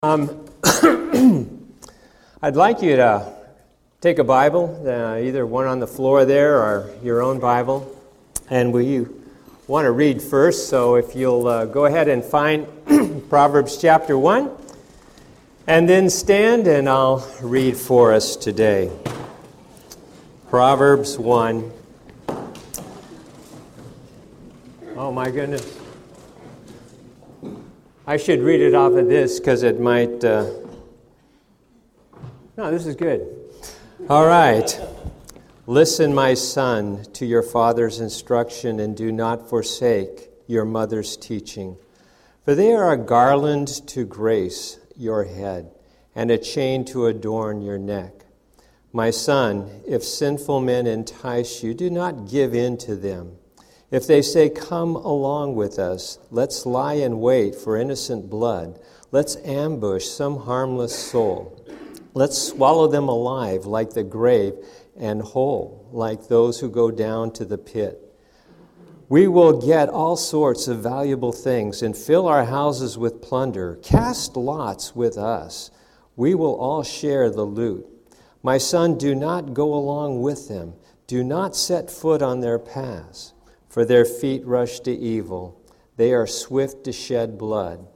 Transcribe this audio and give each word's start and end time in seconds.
Um, 0.00 0.44
I'd 2.40 2.54
like 2.54 2.82
you 2.82 2.94
to 2.94 3.34
take 4.00 4.20
a 4.20 4.24
Bible, 4.24 4.80
uh, 4.86 5.18
either 5.18 5.44
one 5.44 5.66
on 5.66 5.80
the 5.80 5.88
floor 5.88 6.24
there 6.24 6.62
or 6.62 6.94
your 7.02 7.20
own 7.20 7.40
Bible, 7.40 8.00
and 8.48 8.72
we 8.72 9.06
want 9.66 9.86
to 9.86 9.90
read 9.90 10.22
first. 10.22 10.68
So 10.68 10.94
if 10.94 11.16
you'll 11.16 11.48
uh, 11.48 11.64
go 11.64 11.86
ahead 11.86 12.06
and 12.06 12.24
find 12.24 12.68
Proverbs 13.28 13.76
chapter 13.78 14.16
1, 14.16 14.48
and 15.66 15.88
then 15.88 16.10
stand 16.10 16.68
and 16.68 16.88
I'll 16.88 17.28
read 17.42 17.76
for 17.76 18.12
us 18.12 18.36
today. 18.36 18.92
Proverbs 20.48 21.18
1. 21.18 21.72
Oh 24.94 25.10
my 25.10 25.28
goodness. 25.28 25.77
I 28.08 28.16
should 28.16 28.40
read 28.40 28.62
it 28.62 28.74
off 28.74 28.94
of 28.94 29.06
this 29.06 29.38
because 29.38 29.62
it 29.62 29.78
might. 29.78 30.24
Uh... 30.24 30.50
No, 32.56 32.70
this 32.70 32.86
is 32.86 32.96
good. 32.96 33.20
All 34.08 34.26
right. 34.26 34.80
Listen, 35.66 36.14
my 36.14 36.32
son, 36.32 37.04
to 37.12 37.26
your 37.26 37.42
father's 37.42 38.00
instruction, 38.00 38.80
and 38.80 38.96
do 38.96 39.12
not 39.12 39.50
forsake 39.50 40.30
your 40.46 40.64
mother's 40.64 41.18
teaching. 41.18 41.76
For 42.46 42.54
they 42.54 42.72
are 42.72 42.94
a 42.94 42.96
garland 42.96 43.86
to 43.88 44.06
grace 44.06 44.78
your 44.96 45.24
head, 45.24 45.70
and 46.14 46.30
a 46.30 46.38
chain 46.38 46.86
to 46.86 47.08
adorn 47.08 47.60
your 47.60 47.76
neck. 47.76 48.24
My 48.90 49.10
son, 49.10 49.82
if 49.86 50.02
sinful 50.02 50.62
men 50.62 50.86
entice 50.86 51.62
you, 51.62 51.74
do 51.74 51.90
not 51.90 52.26
give 52.26 52.54
in 52.54 52.78
to 52.78 52.96
them. 52.96 53.37
If 53.90 54.06
they 54.06 54.20
say, 54.20 54.50
Come 54.50 54.96
along 54.96 55.54
with 55.54 55.78
us, 55.78 56.18
let's 56.30 56.66
lie 56.66 56.94
in 56.94 57.20
wait 57.20 57.54
for 57.54 57.76
innocent 57.76 58.28
blood, 58.28 58.78
let's 59.12 59.36
ambush 59.36 60.06
some 60.06 60.40
harmless 60.40 60.94
soul, 60.94 61.64
let's 62.12 62.36
swallow 62.36 62.86
them 62.86 63.08
alive 63.08 63.64
like 63.64 63.90
the 63.90 64.04
grave 64.04 64.54
and 64.94 65.22
whole 65.22 65.88
like 65.90 66.28
those 66.28 66.60
who 66.60 66.68
go 66.68 66.90
down 66.90 67.32
to 67.32 67.46
the 67.46 67.56
pit. 67.56 68.04
We 69.08 69.26
will 69.26 69.58
get 69.58 69.88
all 69.88 70.18
sorts 70.18 70.68
of 70.68 70.82
valuable 70.82 71.32
things 71.32 71.80
and 71.80 71.96
fill 71.96 72.28
our 72.28 72.44
houses 72.44 72.98
with 72.98 73.22
plunder. 73.22 73.76
Cast 73.82 74.36
lots 74.36 74.94
with 74.94 75.16
us. 75.16 75.70
We 76.14 76.34
will 76.34 76.54
all 76.56 76.82
share 76.82 77.30
the 77.30 77.46
loot. 77.46 77.86
My 78.42 78.58
son, 78.58 78.98
do 78.98 79.14
not 79.14 79.54
go 79.54 79.72
along 79.72 80.20
with 80.20 80.48
them. 80.48 80.74
Do 81.06 81.24
not 81.24 81.56
set 81.56 81.90
foot 81.90 82.20
on 82.20 82.40
their 82.40 82.58
paths 82.58 83.32
for 83.68 83.84
their 83.84 84.04
feet 84.04 84.44
rush 84.46 84.80
to 84.80 84.92
evil. 84.92 85.60
They 85.96 86.12
are 86.12 86.26
swift 86.26 86.84
to 86.84 86.92
shed 86.92 87.38
blood. 87.38 87.86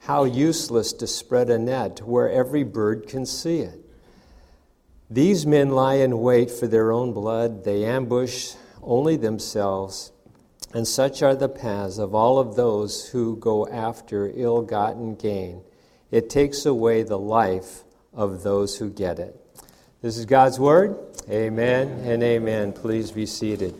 How 0.00 0.24
useless 0.24 0.92
to 0.94 1.06
spread 1.06 1.50
a 1.50 1.58
net 1.58 2.00
where 2.02 2.30
every 2.30 2.64
bird 2.64 3.06
can 3.06 3.26
see 3.26 3.58
it. 3.58 3.78
These 5.10 5.44
men 5.44 5.70
lie 5.70 5.94
in 5.94 6.20
wait 6.20 6.50
for 6.50 6.68
their 6.68 6.92
own 6.92 7.12
blood, 7.12 7.64
they 7.64 7.84
ambush 7.84 8.52
only 8.82 9.16
themselves, 9.16 10.12
and 10.72 10.86
such 10.86 11.22
are 11.22 11.34
the 11.34 11.48
paths 11.48 11.98
of 11.98 12.14
all 12.14 12.38
of 12.38 12.54
those 12.54 13.08
who 13.08 13.36
go 13.36 13.66
after 13.66 14.30
ill 14.34 14.62
gotten 14.62 15.16
gain. 15.16 15.62
It 16.12 16.30
takes 16.30 16.64
away 16.64 17.02
the 17.02 17.18
life 17.18 17.82
of 18.12 18.42
those 18.42 18.78
who 18.78 18.88
get 18.88 19.18
it. 19.18 19.36
This 20.00 20.16
is 20.16 20.26
God's 20.26 20.58
word. 20.58 20.96
Amen 21.28 21.88
and 22.04 22.22
amen. 22.22 22.72
Please 22.72 23.10
be 23.10 23.26
seated. 23.26 23.74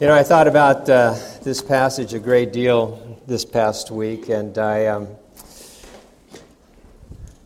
You 0.00 0.06
know, 0.06 0.14
I 0.14 0.22
thought 0.22 0.46
about 0.46 0.88
uh, 0.88 1.16
this 1.42 1.60
passage 1.60 2.14
a 2.14 2.20
great 2.20 2.52
deal 2.52 3.20
this 3.26 3.44
past 3.44 3.90
week, 3.90 4.28
and 4.28 4.56
I 4.56 4.86
um, 4.86 5.08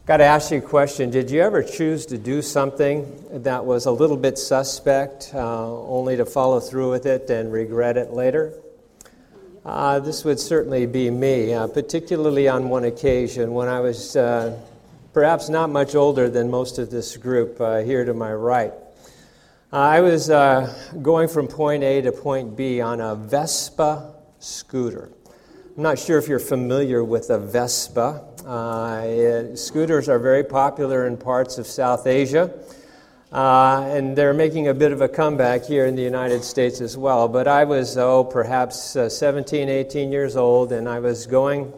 got 0.05 0.19
to 0.19 0.25
ask 0.25 0.51
you 0.51 0.59
a 0.59 0.61
question. 0.61 1.09
Did 1.09 1.31
you 1.31 1.41
ever 1.41 1.63
choose 1.63 2.05
to 2.07 2.19
do 2.19 2.43
something 2.43 3.11
that 3.43 3.65
was 3.65 3.87
a 3.87 3.91
little 3.91 4.19
bit 4.19 4.37
suspect, 4.37 5.31
uh, 5.33 5.67
only 5.67 6.15
to 6.19 6.27
follow 6.27 6.61
through 6.61 6.91
with 6.91 7.07
it 7.07 7.31
and 7.31 7.51
regret 7.51 7.97
it 7.97 8.11
later? 8.11 8.53
Uh, 9.65 10.01
this 10.01 10.23
would 10.23 10.39
certainly 10.39 10.85
be 10.85 11.09
me, 11.09 11.55
uh, 11.55 11.69
particularly 11.69 12.49
on 12.49 12.69
one 12.69 12.85
occasion 12.85 13.55
when 13.55 13.69
I 13.69 13.81
was 13.81 14.15
uh, 14.15 14.61
perhaps 15.15 15.49
not 15.49 15.71
much 15.71 15.95
older 15.95 16.29
than 16.29 16.51
most 16.51 16.79
of 16.79 16.91
this 16.91 17.17
group 17.17 17.59
uh, 17.63 17.79
here 17.79 18.05
to 18.05 18.13
my 18.13 18.35
right. 18.35 18.75
I 19.73 20.03
was 20.03 20.29
uh, 20.29 20.71
going 21.01 21.29
from 21.29 21.49
point 21.49 21.83
A 21.83 22.03
to 22.03 22.13
point 22.13 22.55
B 22.55 22.83
on 22.83 23.01
a 23.01 23.15
Vespa 23.15 24.17
scooter. 24.39 25.11
I'm 25.75 25.83
not 25.83 25.99
sure 25.99 26.19
if 26.19 26.29
you're 26.29 26.39
familiar 26.39 27.03
with 27.03 27.31
a 27.31 27.39
Vespa. 27.39 28.23
Uh, 28.47 29.01
it, 29.07 29.57
scooters 29.57 30.11
are 30.11 30.19
very 30.19 30.45
popular 30.45 31.07
in 31.07 31.17
parts 31.17 31.57
of 31.57 31.67
South 31.67 32.07
Asia, 32.07 32.53
uh, 33.33 33.89
and 33.89 34.15
they're 34.15 34.35
making 34.35 34.69
a 34.69 34.75
bit 34.75 34.93
of 34.93 35.01
a 35.01 35.09
comeback 35.09 35.65
here 35.65 35.87
in 35.87 35.97
the 35.97 36.03
United 36.03 36.45
States 36.45 36.83
as 36.83 36.99
well. 36.99 37.27
But 37.27 37.49
I 37.49 37.65
was, 37.65 37.97
oh, 37.97 38.25
perhaps 38.25 38.95
uh, 38.95 39.09
17, 39.09 39.71
18 39.71 40.13
years 40.13 40.37
old, 40.37 40.73
and 40.73 40.87
I 40.87 40.99
was 40.99 41.27
going 41.27 41.73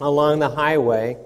along 0.00 0.40
the 0.40 0.50
highway 0.50 1.16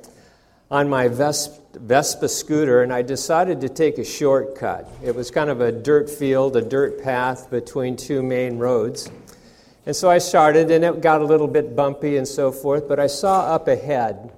on 0.70 0.90
my 0.90 1.08
Vespa 1.08 1.61
Vespa 1.74 2.28
scooter 2.28 2.82
and 2.82 2.92
I 2.92 3.02
decided 3.02 3.60
to 3.62 3.68
take 3.68 3.98
a 3.98 4.04
shortcut. 4.04 4.88
It 5.02 5.14
was 5.14 5.30
kind 5.30 5.50
of 5.50 5.60
a 5.60 5.72
dirt 5.72 6.10
field, 6.10 6.56
a 6.56 6.62
dirt 6.62 7.02
path 7.02 7.50
between 7.50 7.96
two 7.96 8.22
main 8.22 8.58
roads. 8.58 9.10
And 9.84 9.96
so 9.96 10.08
I 10.08 10.18
started, 10.18 10.70
and 10.70 10.84
it 10.84 11.00
got 11.00 11.22
a 11.22 11.24
little 11.24 11.48
bit 11.48 11.74
bumpy 11.74 12.16
and 12.16 12.28
so 12.28 12.52
forth, 12.52 12.86
but 12.86 13.00
I 13.00 13.08
saw 13.08 13.52
up 13.52 13.66
ahead 13.66 14.32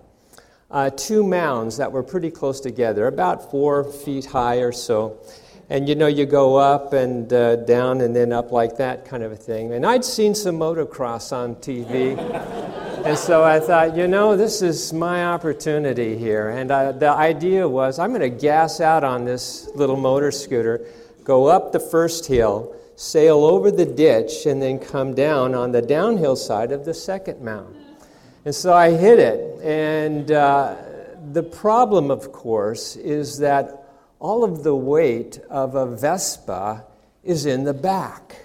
uh, 0.71 0.91
two 0.91 1.23
mounds 1.23 1.77
that 1.77 1.93
were 1.93 2.03
pretty 2.03 2.31
close 2.31 2.61
together, 2.61 3.07
about 3.07 3.51
four 3.51 3.85
feet 3.85 4.25
high 4.25 4.57
or 4.57 4.73
so. 4.73 5.19
And 5.71 5.89
you 5.89 5.95
know, 5.95 6.07
you 6.09 6.27
go 6.27 6.57
up 6.57 6.93
and 6.93 7.33
uh, 7.33 7.57
down 7.57 8.01
and 8.01 8.15
then 8.15 8.33
up 8.33 8.53
like 8.53 8.77
that 8.79 9.05
kind 9.05 9.23
of 9.23 9.33
a 9.33 9.37
thing. 9.37 9.73
And 9.73 9.87
I'd 9.87 10.05
seen 10.05 10.35
some 10.35 10.59
motocross 10.59 11.33
on 11.33 11.57
TV. 11.57 12.17
and 13.05 13.19
so 13.19 13.45
I 13.45 13.61
thought, 13.61 13.95
you 13.95 14.09
know, 14.09 14.35
this 14.35 14.63
is 14.63 14.93
my 14.95 15.27
opportunity 15.27 16.17
here. 16.17 16.49
And 16.49 16.71
I, 16.71 16.91
the 16.91 17.11
idea 17.11 17.69
was 17.69 17.99
I'm 17.99 18.11
going 18.11 18.23
to 18.23 18.31
gas 18.31 18.81
out 18.81 19.05
on 19.05 19.27
this 19.27 19.69
little 19.75 19.97
motor 19.97 20.31
scooter, 20.31 20.87
go 21.23 21.47
up 21.47 21.73
the 21.73 21.81
first 21.81 22.27
hill, 22.27 22.75
sail 22.97 23.45
over 23.45 23.71
the 23.71 23.85
ditch, 23.85 24.47
and 24.47 24.63
then 24.63 24.79
come 24.79 25.15
down 25.15 25.55
on 25.55 25.73
the 25.73 25.83
downhill 25.83 26.35
side 26.35 26.73
of 26.73 26.87
the 26.87 26.95
second 26.95 27.43
mound. 27.43 27.77
And 28.47 28.55
so 28.55 28.73
I 28.73 28.91
hit 28.91 29.19
it. 29.19 29.61
And 29.63 30.33
uh, 30.33 30.77
the 31.31 31.43
problem, 31.43 32.11
of 32.11 32.33
course, 32.33 32.97
is 32.97 33.39
that 33.39 33.85
all 34.19 34.45
of 34.45 34.63
the 34.63 34.75
weight 34.75 35.41
of 35.51 35.75
a 35.75 35.87
Vespa 35.95 36.85
is 37.23 37.45
in 37.45 37.65
the 37.65 37.75
back. 37.75 38.37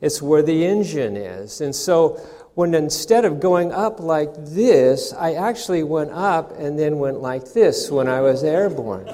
It's 0.00 0.20
where 0.20 0.42
the 0.42 0.66
engine 0.66 1.16
is. 1.16 1.60
And 1.60 1.72
so 1.72 2.20
when 2.54 2.74
instead 2.74 3.24
of 3.24 3.40
going 3.40 3.72
up 3.72 4.00
like 4.00 4.32
this, 4.36 5.12
I 5.12 5.34
actually 5.34 5.82
went 5.82 6.10
up 6.10 6.58
and 6.58 6.78
then 6.78 6.98
went 6.98 7.20
like 7.20 7.52
this 7.52 7.90
when 7.90 8.08
I 8.08 8.20
was 8.20 8.44
airborne. 8.44 9.08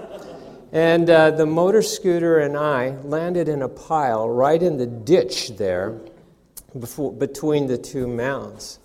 And 0.73 1.09
uh, 1.09 1.31
the 1.31 1.47
motor 1.47 1.83
scooter 1.83 2.41
and 2.41 2.57
I 2.57 2.91
landed 3.03 3.49
in 3.49 3.63
a 3.63 3.69
pile 3.69 4.29
right 4.29 4.63
in 4.63 4.77
the 4.77 4.87
ditch 4.87 5.57
there 5.57 5.99
before, 6.79 7.13
between 7.13 7.69
the 7.69 7.79
two 7.79 8.07
mounds. 8.07 8.79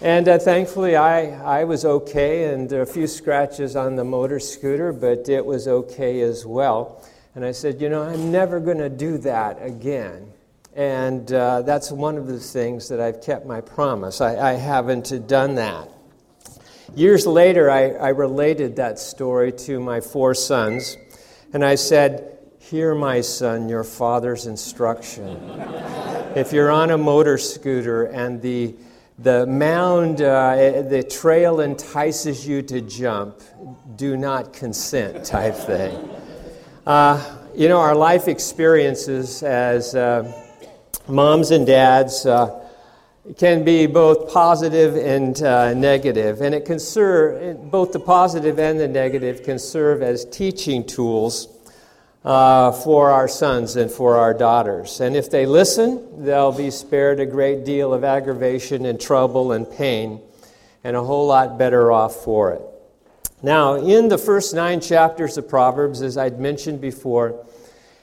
And 0.00 0.26
uh, 0.26 0.38
thankfully, 0.38 0.96
I, 0.96 1.60
I 1.60 1.64
was 1.64 1.84
okay, 1.84 2.52
and 2.52 2.72
a 2.72 2.86
few 2.86 3.06
scratches 3.06 3.76
on 3.76 3.94
the 3.94 4.04
motor 4.04 4.40
scooter, 4.40 4.92
but 4.92 5.28
it 5.28 5.44
was 5.44 5.68
okay 5.68 6.22
as 6.22 6.44
well. 6.46 7.04
And 7.34 7.44
I 7.44 7.52
said, 7.52 7.80
You 7.80 7.88
know, 7.88 8.02
I'm 8.02 8.32
never 8.32 8.58
going 8.58 8.78
to 8.78 8.88
do 8.88 9.18
that 9.18 9.64
again. 9.64 10.31
And 10.74 11.30
uh, 11.32 11.62
that's 11.62 11.92
one 11.92 12.16
of 12.16 12.26
the 12.26 12.40
things 12.40 12.88
that 12.88 13.00
I've 13.00 13.20
kept 13.20 13.46
my 13.46 13.60
promise. 13.60 14.20
I, 14.20 14.52
I 14.52 14.52
haven't 14.54 15.26
done 15.26 15.56
that. 15.56 15.88
Years 16.94 17.26
later, 17.26 17.70
I, 17.70 17.90
I 17.90 18.08
related 18.08 18.76
that 18.76 18.98
story 18.98 19.52
to 19.52 19.80
my 19.80 20.00
four 20.00 20.34
sons, 20.34 20.96
and 21.52 21.64
I 21.64 21.74
said, 21.74 22.38
Hear, 22.58 22.94
my 22.94 23.20
son, 23.20 23.68
your 23.68 23.84
father's 23.84 24.46
instruction. 24.46 25.36
if 26.36 26.52
you're 26.52 26.70
on 26.70 26.90
a 26.90 26.98
motor 26.98 27.36
scooter 27.36 28.04
and 28.04 28.40
the 28.40 28.74
the 29.18 29.46
mound, 29.46 30.20
uh, 30.20 30.82
the 30.82 31.02
trail 31.02 31.60
entices 31.60 32.48
you 32.48 32.62
to 32.62 32.80
jump, 32.80 33.40
do 33.94 34.16
not 34.16 34.52
consent 34.52 35.24
type 35.24 35.54
thing. 35.54 36.10
Uh, 36.86 37.38
you 37.54 37.68
know, 37.68 37.78
our 37.78 37.94
life 37.94 38.26
experiences 38.26 39.42
as 39.42 39.94
uh, 39.94 40.41
moms 41.08 41.50
and 41.50 41.66
dads 41.66 42.26
uh, 42.26 42.60
can 43.38 43.64
be 43.64 43.86
both 43.86 44.32
positive 44.32 44.96
and 44.96 45.40
uh, 45.42 45.74
negative, 45.74 46.40
and 46.40 46.54
it 46.54 46.64
can 46.64 46.78
serve, 46.78 47.70
both 47.70 47.92
the 47.92 48.00
positive 48.00 48.58
and 48.58 48.80
the 48.80 48.88
negative 48.88 49.42
can 49.42 49.58
serve 49.58 50.02
as 50.02 50.24
teaching 50.24 50.84
tools 50.84 51.48
uh, 52.24 52.72
for 52.72 53.10
our 53.10 53.28
sons 53.28 53.76
and 53.76 53.90
for 53.90 54.16
our 54.16 54.34
daughters. 54.34 55.00
And 55.00 55.16
if 55.16 55.30
they 55.30 55.46
listen, 55.46 56.24
they'll 56.24 56.52
be 56.52 56.70
spared 56.70 57.20
a 57.20 57.26
great 57.26 57.64
deal 57.64 57.92
of 57.92 58.04
aggravation 58.04 58.86
and 58.86 59.00
trouble 59.00 59.52
and 59.52 59.70
pain 59.70 60.20
and 60.84 60.96
a 60.96 61.02
whole 61.02 61.26
lot 61.26 61.58
better 61.58 61.92
off 61.92 62.16
for 62.24 62.52
it. 62.52 62.62
Now, 63.42 63.74
in 63.74 64.08
the 64.08 64.18
first 64.18 64.54
nine 64.54 64.80
chapters 64.80 65.36
of 65.36 65.48
Proverbs, 65.48 66.02
as 66.02 66.16
I'd 66.16 66.38
mentioned 66.38 66.80
before, 66.80 67.44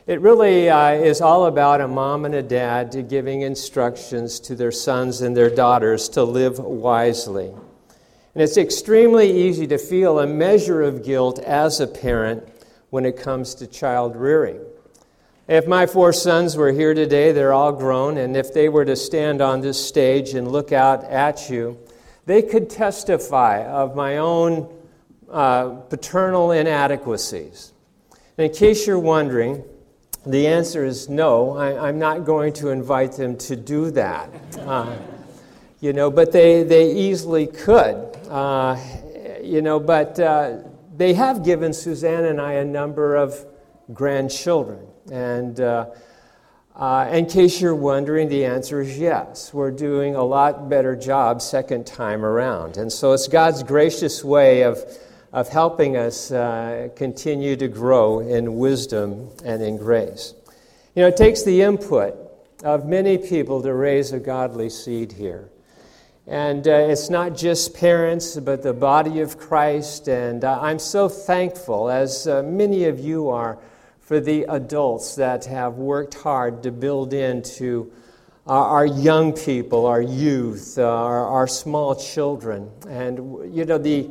it 0.07 0.21
really 0.21 0.69
uh, 0.69 0.91
is 0.91 1.21
all 1.21 1.45
about 1.45 1.81
a 1.81 1.87
mom 1.87 2.25
and 2.25 2.33
a 2.33 2.41
dad 2.41 3.07
giving 3.09 3.41
instructions 3.41 4.39
to 4.41 4.55
their 4.55 4.71
sons 4.71 5.21
and 5.21 5.35
their 5.35 5.49
daughters 5.49 6.09
to 6.09 6.23
live 6.23 6.59
wisely. 6.59 7.53
And 8.33 8.43
it's 8.43 8.57
extremely 8.57 9.31
easy 9.47 9.67
to 9.67 9.77
feel 9.77 10.19
a 10.19 10.27
measure 10.27 10.81
of 10.81 11.03
guilt 11.03 11.39
as 11.39 11.79
a 11.79 11.87
parent 11.87 12.47
when 12.89 13.05
it 13.05 13.17
comes 13.17 13.55
to 13.55 13.67
child 13.67 14.15
rearing. 14.15 14.59
If 15.47 15.67
my 15.67 15.87
four 15.87 16.13
sons 16.13 16.55
were 16.55 16.71
here 16.71 16.93
today, 16.93 17.31
they're 17.31 17.53
all 17.53 17.71
grown, 17.71 18.17
and 18.17 18.37
if 18.37 18.53
they 18.53 18.69
were 18.69 18.85
to 18.85 18.95
stand 18.95 19.41
on 19.41 19.61
this 19.61 19.83
stage 19.83 20.35
and 20.35 20.51
look 20.51 20.71
out 20.71 21.03
at 21.05 21.49
you, 21.49 21.77
they 22.27 22.43
could 22.43 22.69
testify 22.69 23.65
of 23.65 23.95
my 23.95 24.17
own 24.17 24.71
uh, 25.27 25.69
paternal 25.89 26.51
inadequacies. 26.51 27.73
And 28.37 28.45
in 28.45 28.53
case 28.55 28.85
you're 28.85 28.99
wondering, 28.99 29.63
the 30.31 30.47
answer 30.47 30.85
is 30.85 31.09
no. 31.09 31.57
I, 31.57 31.89
am 31.89 31.99
not 31.99 32.25
going 32.25 32.53
to 32.53 32.69
invite 32.69 33.13
them 33.13 33.37
to 33.37 33.55
do 33.55 33.91
that. 33.91 34.29
Uh, 34.59 34.95
you 35.79 35.93
know, 35.93 36.11
but 36.11 36.31
they, 36.31 36.63
they 36.63 36.91
easily 36.91 37.47
could. 37.47 37.95
Uh, 38.29 38.77
you 39.41 39.61
know, 39.61 39.79
but 39.79 40.19
uh, 40.19 40.57
they 40.95 41.13
have 41.13 41.43
given 41.43 41.73
Suzanne 41.73 42.25
and 42.25 42.41
I 42.41 42.53
a 42.53 42.65
number 42.65 43.15
of 43.15 43.45
grandchildren. 43.93 44.85
And 45.11 45.59
uh, 45.59 45.87
uh, 46.75 47.09
in 47.11 47.25
case 47.25 47.59
you're 47.59 47.75
wondering, 47.75 48.29
the 48.29 48.45
answer 48.45 48.81
is 48.81 48.97
yes. 48.97 49.53
We're 49.53 49.71
doing 49.71 50.15
a 50.15 50.23
lot 50.23 50.69
better 50.69 50.95
job 50.95 51.41
second 51.41 51.87
time 51.87 52.23
around. 52.23 52.77
And 52.77 52.91
so 52.91 53.13
it's 53.13 53.27
God's 53.27 53.63
gracious 53.63 54.23
way 54.23 54.63
of, 54.63 54.79
of 55.31 55.49
helping 55.49 55.95
us 55.95 56.31
uh, 56.31 56.89
continue 56.95 57.55
to 57.55 57.67
grow 57.67 58.19
in 58.19 58.55
wisdom 58.57 59.29
and 59.45 59.61
in 59.61 59.77
grace. 59.77 60.33
You 60.95 61.03
know, 61.03 61.07
it 61.09 61.17
takes 61.17 61.43
the 61.43 61.61
input 61.61 62.15
of 62.63 62.85
many 62.85 63.17
people 63.17 63.61
to 63.61 63.73
raise 63.73 64.11
a 64.11 64.19
godly 64.19 64.69
seed 64.69 65.11
here. 65.11 65.49
And 66.27 66.67
uh, 66.67 66.71
it's 66.71 67.09
not 67.09 67.35
just 67.35 67.73
parents, 67.73 68.37
but 68.37 68.61
the 68.61 68.73
body 68.73 69.21
of 69.21 69.37
Christ. 69.37 70.07
And 70.07 70.43
uh, 70.43 70.59
I'm 70.61 70.77
so 70.77 71.09
thankful, 71.09 71.89
as 71.89 72.27
uh, 72.27 72.43
many 72.43 72.85
of 72.85 72.99
you 72.99 73.29
are, 73.29 73.57
for 73.99 74.19
the 74.19 74.43
adults 74.49 75.15
that 75.15 75.45
have 75.45 75.75
worked 75.75 76.15
hard 76.15 76.63
to 76.63 76.71
build 76.71 77.13
into 77.13 77.91
our, 78.45 78.65
our 78.65 78.85
young 78.85 79.33
people, 79.33 79.85
our 79.85 80.01
youth, 80.01 80.77
uh, 80.77 80.83
our, 80.83 81.27
our, 81.27 81.47
small 81.47 81.95
children. 81.95 82.69
And, 82.87 83.55
you 83.55 83.65
know, 83.65 83.77
the, 83.77 84.09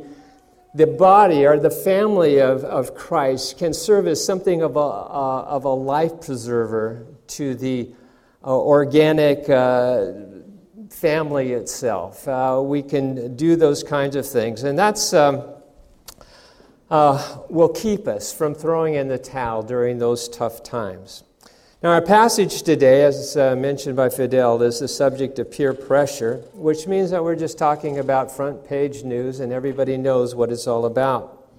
the 0.73 0.87
body 0.87 1.45
or 1.45 1.59
the 1.59 1.71
family 1.71 2.39
of, 2.39 2.63
of 2.63 2.95
Christ 2.95 3.57
can 3.57 3.73
serve 3.73 4.07
as 4.07 4.23
something 4.23 4.61
of 4.61 4.75
a, 4.75 4.79
uh, 4.79 5.45
of 5.47 5.65
a 5.65 5.73
life 5.73 6.21
preserver 6.21 7.05
to 7.27 7.55
the 7.55 7.91
uh, 8.43 8.55
organic 8.55 9.49
uh, 9.49 10.11
family 10.89 11.53
itself. 11.53 12.27
Uh, 12.27 12.61
we 12.63 12.81
can 12.83 13.35
do 13.35 13.55
those 13.55 13.83
kinds 13.83 14.15
of 14.15 14.27
things. 14.27 14.63
And 14.63 14.77
that's. 14.77 15.13
Um, 15.13 15.43
uh, 16.89 17.37
will 17.49 17.69
keep 17.69 18.07
us 18.07 18.33
from 18.33 18.55
throwing 18.55 18.95
in 18.95 19.07
the 19.07 19.17
towel 19.17 19.61
during 19.61 19.99
those 19.99 20.27
tough 20.27 20.63
times. 20.63 21.23
Now, 21.81 21.91
our 21.91 22.01
passage 22.01 22.63
today, 22.63 23.05
as 23.05 23.37
uh, 23.37 23.55
mentioned 23.55 23.95
by 23.95 24.09
Fidel, 24.09 24.61
is 24.63 24.81
the 24.81 24.87
subject 24.89 25.39
of 25.39 25.49
peer 25.49 25.73
pressure, 25.73 26.43
which 26.53 26.87
means 26.87 27.09
that 27.11 27.23
we're 27.23 27.37
just 27.37 27.57
talking 27.57 27.99
about 27.99 28.35
front 28.35 28.67
page 28.67 29.05
news 29.05 29.39
and 29.39 29.53
everybody 29.53 29.95
knows 29.95 30.35
what 30.35 30.51
it's 30.51 30.67
all 30.67 30.83
about. 30.83 31.49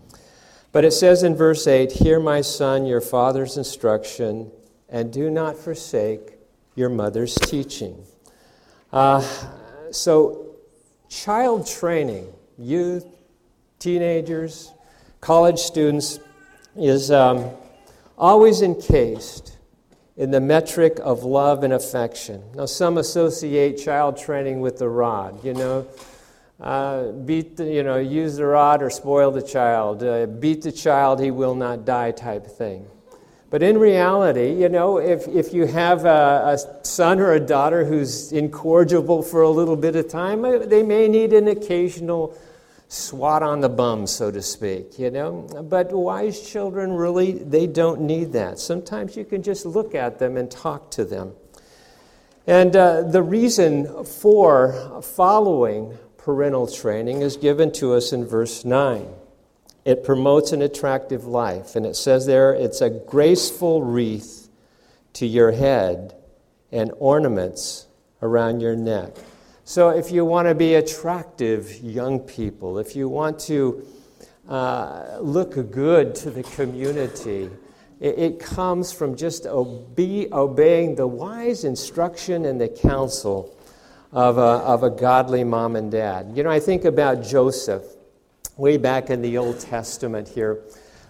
But 0.73 0.85
it 0.85 0.91
says 0.91 1.23
in 1.23 1.35
verse 1.35 1.67
8 1.67 1.93
Hear, 1.93 2.21
my 2.21 2.43
son, 2.43 2.85
your 2.85 3.01
father's 3.01 3.57
instruction, 3.57 4.53
and 4.91 5.11
do 5.11 5.31
not 5.31 5.57
forsake 5.57 6.35
your 6.75 6.91
mother's 6.91 7.35
teaching. 7.35 8.05
Uh, 8.93 9.27
so, 9.91 10.55
child 11.09 11.67
training, 11.67 12.31
youth, 12.59 13.07
teenagers, 13.79 14.71
college 15.23 15.61
students 15.61 16.19
is 16.77 17.11
um, 17.11 17.53
always 18.19 18.61
encased 18.61 19.50
in 20.21 20.31
the 20.31 20.41
metric 20.41 21.01
of 21.03 21.25
love 21.25 21.65
and 21.65 21.73
affection. 21.73 22.43
Now, 22.55 22.67
some 22.67 22.99
associate 22.99 23.79
child 23.79 24.19
training 24.19 24.61
with 24.61 24.77
the 24.77 24.87
rod, 24.87 25.43
you 25.43 25.55
know. 25.55 25.87
Uh, 26.61 27.13
beat 27.13 27.57
the, 27.57 27.65
you 27.65 27.83
know, 27.83 27.97
use 27.97 28.37
the 28.37 28.45
rod 28.45 28.83
or 28.83 28.91
spoil 28.91 29.31
the 29.31 29.41
child. 29.41 30.03
Uh, 30.03 30.27
beat 30.27 30.61
the 30.61 30.73
child, 30.73 31.23
he 31.23 31.31
will 31.31 31.55
not 31.55 31.87
die, 31.87 32.11
type 32.11 32.47
thing. 32.47 32.87
But 33.49 33.63
in 33.63 33.79
reality, 33.79 34.53
you 34.53 34.69
know, 34.69 34.99
if, 34.99 35.27
if 35.27 35.55
you 35.55 35.65
have 35.65 36.05
a, 36.05 36.55
a, 36.55 36.85
son 36.85 37.19
or 37.19 37.33
a 37.33 37.41
daughter 37.41 37.87
who's 37.87 38.31
incorrigible 38.31 39.23
for 39.23 39.41
a 39.41 39.49
little 39.49 39.75
bit 39.75 39.97
of 39.97 40.11
time, 40.11 40.45
uh, 40.45 40.59
they 40.59 40.83
may 40.83 41.09
need 41.09 41.33
an 41.33 41.49
occasional 41.49 42.37
swat 42.91 43.41
on 43.41 43.61
the 43.61 43.69
bum, 43.69 44.05
so 44.05 44.33
to 44.33 44.43
speak, 44.43 44.99
you 44.99 45.13
know. 45.13 45.47
But 45.63 45.93
wise 45.93 46.41
children 46.51 46.93
really, 46.93 47.33
they 47.33 47.69
don't 47.69 48.01
need 48.01 48.33
that. 48.33 48.59
Sometimes 48.59 49.17
you 49.17 49.25
can 49.25 49.45
just 49.45 49.65
look 49.65 49.95
at 49.95 50.19
them 50.19 50.37
and 50.37 50.51
talk 50.51 50.91
to 50.93 51.05
them. 51.05 51.33
And 52.49 52.75
uh, 52.75 53.03
the 53.03 53.23
reason 53.23 54.05
for 54.05 55.03
following 55.03 55.97
parental 56.19 56.67
training 56.67 57.23
is 57.23 57.37
given 57.37 57.71
to 57.75 57.95
us 57.95 58.13
in 58.13 58.27
verse 58.27 58.65
9. 58.65 59.07
It 59.85 60.03
promotes 60.03 60.51
an 60.51 60.61
attractive 60.61 61.25
life, 61.25 61.77
and 61.77 61.87
it 61.87 61.95
says 61.95 62.27
there 62.27 62.53
it's 62.53 62.81
a 62.81 62.91
graceful 62.91 63.85
wreath 63.85 64.49
to 65.13 65.27
your 65.27 65.53
head 65.53 66.17
and 66.73 66.91
ornaments 66.99 67.87
around 68.21 68.61
your 68.61 68.75
neck. 68.75 69.17
So, 69.71 69.91
if 69.91 70.11
you 70.11 70.25
want 70.25 70.49
to 70.49 70.55
be 70.57 70.75
attractive 70.75 71.81
young 71.81 72.19
people, 72.19 72.81
if 72.81 72.97
you 72.97 73.09
want 73.09 73.39
to 73.43 73.87
uh, 74.49 75.19
look 75.21 75.71
good 75.71 76.13
to 76.17 76.31
the 76.33 76.43
community, 76.43 77.49
it, 78.01 78.19
it 78.19 78.41
comes 78.41 78.91
from 78.91 79.15
just 79.15 79.47
obe- 79.47 80.33
obeying 80.33 80.97
the 80.97 81.07
wise 81.07 81.63
instruction 81.63 82.47
and 82.47 82.61
the 82.61 82.67
counsel 82.67 83.57
of 84.11 84.39
a, 84.39 84.41
of 84.41 84.83
a 84.83 84.91
godly 84.91 85.45
mom 85.45 85.77
and 85.77 85.93
dad. 85.93 86.33
You 86.35 86.43
know, 86.43 86.51
I 86.51 86.59
think 86.59 86.85
about 86.85 87.23
Joseph 87.23 87.85
way 88.57 88.77
back 88.77 89.09
in 89.09 89.23
the 89.23 89.39
Old 89.39 89.61
Testament 89.61 90.27
here. 90.27 90.65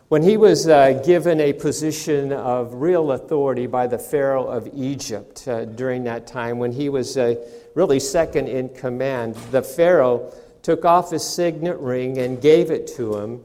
When 0.08 0.22
he 0.22 0.36
was 0.36 0.68
uh, 0.68 1.00
given 1.02 1.40
a 1.40 1.54
position 1.54 2.30
of 2.30 2.74
real 2.74 3.12
authority 3.12 3.66
by 3.66 3.86
the 3.86 3.98
Pharaoh 3.98 4.48
of 4.48 4.68
Egypt 4.74 5.48
uh, 5.48 5.64
during 5.64 6.04
that 6.04 6.26
time, 6.26 6.58
when 6.58 6.72
he 6.72 6.90
was 6.90 7.16
uh, 7.16 7.36
really 7.74 8.00
second 8.00 8.48
in 8.48 8.68
command. 8.70 9.34
The 9.50 9.62
Pharaoh 9.62 10.32
took 10.62 10.84
off 10.84 11.10
his 11.10 11.24
signet 11.24 11.78
ring 11.78 12.18
and 12.18 12.40
gave 12.40 12.70
it 12.70 12.86
to 12.96 13.16
him, 13.16 13.44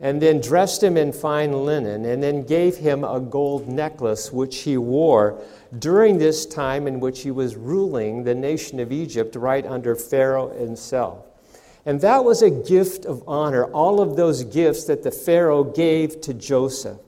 and 0.00 0.20
then 0.20 0.40
dressed 0.40 0.82
him 0.82 0.96
in 0.96 1.12
fine 1.12 1.64
linen, 1.64 2.04
and 2.04 2.22
then 2.22 2.44
gave 2.44 2.76
him 2.76 3.04
a 3.04 3.20
gold 3.20 3.68
necklace 3.68 4.32
which 4.32 4.58
he 4.58 4.76
wore 4.76 5.40
during 5.78 6.18
this 6.18 6.44
time 6.44 6.86
in 6.86 7.00
which 7.00 7.22
he 7.22 7.30
was 7.30 7.56
ruling 7.56 8.24
the 8.24 8.34
nation 8.34 8.78
of 8.80 8.92
Egypt 8.92 9.36
right 9.36 9.64
under 9.64 9.96
Pharaoh 9.96 10.50
himself. 10.50 11.24
And 11.84 12.00
that 12.02 12.24
was 12.24 12.42
a 12.42 12.50
gift 12.50 13.06
of 13.06 13.24
honor, 13.26 13.64
all 13.64 14.00
of 14.00 14.16
those 14.16 14.44
gifts 14.44 14.84
that 14.84 15.02
the 15.02 15.10
Pharaoh 15.10 15.64
gave 15.64 16.20
to 16.22 16.34
Joseph. 16.34 16.98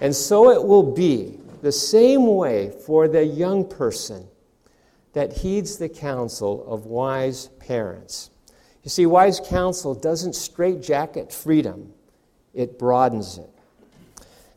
And 0.00 0.14
so 0.14 0.50
it 0.50 0.62
will 0.62 0.94
be 0.94 1.38
the 1.62 1.72
same 1.72 2.26
way 2.26 2.70
for 2.86 3.08
the 3.08 3.24
young 3.24 3.68
person 3.68 4.26
that 5.16 5.38
heeds 5.38 5.78
the 5.78 5.88
counsel 5.88 6.62
of 6.70 6.84
wise 6.84 7.46
parents. 7.58 8.28
You 8.82 8.90
see, 8.90 9.06
wise 9.06 9.40
counsel 9.40 9.94
doesn't 9.94 10.34
straitjacket 10.34 11.32
freedom, 11.32 11.94
it 12.52 12.78
broadens 12.78 13.38
it. 13.38 13.48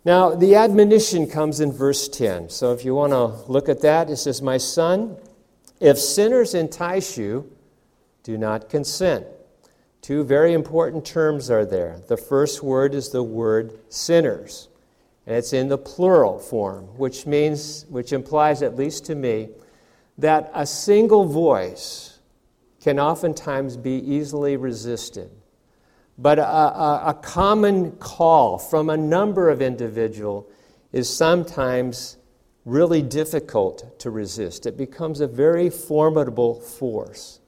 Now, 0.04 0.36
the 0.36 0.56
admonition 0.56 1.28
comes 1.28 1.62
in 1.62 1.72
verse 1.72 2.10
10. 2.10 2.50
So 2.50 2.74
if 2.74 2.84
you 2.84 2.94
want 2.94 3.14
to 3.14 3.28
look 3.50 3.70
at 3.70 3.80
that, 3.84 4.10
it 4.10 4.18
says, 4.18 4.42
My 4.42 4.58
son, 4.58 5.16
if 5.80 5.98
sinners 5.98 6.54
entice 6.54 7.18
you, 7.18 7.50
do 8.24 8.38
not 8.38 8.70
consent. 8.70 9.26
Two 10.02 10.26
very 10.26 10.52
important 10.52 11.06
terms 11.06 11.50
are 11.50 11.66
there. 11.66 12.02
The 12.10 12.18
first 12.18 12.62
word 12.62 12.94
is 12.94 13.12
the 13.12 13.24
word 13.24 13.80
sinners, 13.88 14.68
and 15.26 15.38
it's 15.38 15.54
in 15.54 15.70
the 15.70 15.78
plural 15.78 16.38
form, 16.38 16.84
which 16.98 17.26
means, 17.26 17.86
which 17.88 18.12
implies, 18.12 18.62
at 18.62 18.76
least 18.76 19.06
to 19.06 19.16
me, 19.16 19.52
that 20.20 20.52
a 20.54 20.66
single 20.66 21.26
voice 21.26 22.20
can 22.82 23.00
oftentimes 23.00 23.78
be 23.78 23.92
easily 23.92 24.58
resisted. 24.58 25.32
But 26.18 26.40
a, 26.40 26.48
a, 26.48 27.04
a 27.08 27.14
common 27.14 27.94
call 27.94 28.58
from 28.58 28.90
a 28.90 28.98
number 28.98 29.50
of 29.50 29.62
individuals 29.62 30.46
is 30.92 31.10
sometimes 31.14 32.18
really 32.66 33.02
difficult 33.02 34.00
to 34.00 34.10
resist. 34.10 34.66
It 34.66 34.78
becomes 34.78 35.22
a 35.22 35.28
very 35.28 35.70
formidable 35.70 36.60
force. 36.60 37.40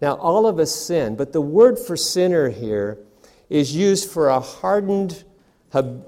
Now, 0.00 0.14
all 0.14 0.46
of 0.46 0.58
us 0.58 0.74
sin, 0.74 1.16
but 1.16 1.32
the 1.32 1.40
word 1.40 1.78
for 1.78 1.96
sinner 1.96 2.48
here 2.48 2.98
is 3.50 3.74
used 3.74 4.10
for 4.10 4.28
a 4.28 4.40
hardened 4.40 5.24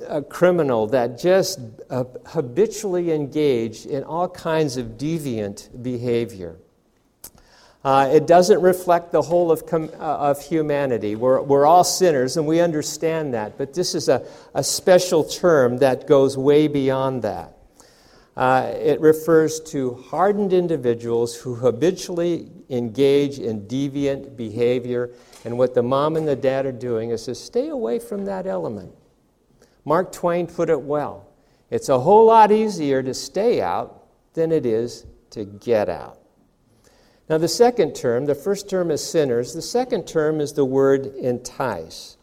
a 0.08 0.22
criminal 0.22 0.86
that 0.88 1.18
just 1.18 1.60
uh, 1.90 2.04
habitually 2.26 3.12
engaged 3.12 3.86
in 3.86 4.04
all 4.04 4.28
kinds 4.28 4.76
of 4.76 4.98
deviant 4.98 5.82
behavior. 5.82 6.56
Uh, 7.82 8.10
it 8.12 8.26
doesn't 8.26 8.60
reflect 8.60 9.10
the 9.10 9.22
whole 9.22 9.50
of, 9.50 9.64
com- 9.64 9.90
uh, 9.94 10.30
of 10.30 10.42
humanity. 10.44 11.16
We're, 11.16 11.40
we're 11.40 11.64
all 11.64 11.84
sinners, 11.84 12.36
and 12.36 12.46
we 12.46 12.60
understand 12.60 13.32
that, 13.32 13.56
but 13.56 13.72
this 13.72 13.94
is 13.94 14.08
a, 14.08 14.26
a 14.54 14.62
special 14.62 15.24
term 15.24 15.78
that 15.78 16.06
goes 16.06 16.36
way 16.36 16.68
beyond 16.68 17.22
that. 17.22 17.56
Uh, 18.36 18.72
it 18.76 19.00
refers 19.00 19.60
to 19.60 19.94
hardened 19.94 20.52
individuals 20.52 21.34
who 21.36 21.54
habitually 21.54 22.50
engage 22.68 23.38
in 23.38 23.62
deviant 23.62 24.36
behavior, 24.36 25.10
and 25.46 25.56
what 25.56 25.74
the 25.74 25.82
mom 25.82 26.16
and 26.16 26.28
the 26.28 26.36
dad 26.36 26.66
are 26.66 26.72
doing 26.72 27.10
is 27.10 27.24
to 27.24 27.34
stay 27.34 27.68
away 27.68 27.98
from 27.98 28.26
that 28.26 28.46
element. 28.46 28.92
Mark 29.90 30.12
Twain 30.12 30.46
put 30.46 30.70
it 30.70 30.80
well 30.80 31.26
it's 31.68 31.88
a 31.88 31.98
whole 31.98 32.26
lot 32.26 32.52
easier 32.52 33.02
to 33.02 33.12
stay 33.12 33.60
out 33.60 34.06
than 34.34 34.52
it 34.52 34.64
is 34.64 35.04
to 35.30 35.44
get 35.44 35.88
out. 35.88 36.20
Now, 37.28 37.38
the 37.38 37.48
second 37.48 37.96
term, 37.96 38.26
the 38.26 38.36
first 38.36 38.70
term 38.70 38.92
is 38.92 39.04
sinners, 39.04 39.52
the 39.52 39.60
second 39.60 40.06
term 40.06 40.40
is 40.40 40.52
the 40.52 40.64
word 40.64 41.06
entice, 41.06 42.18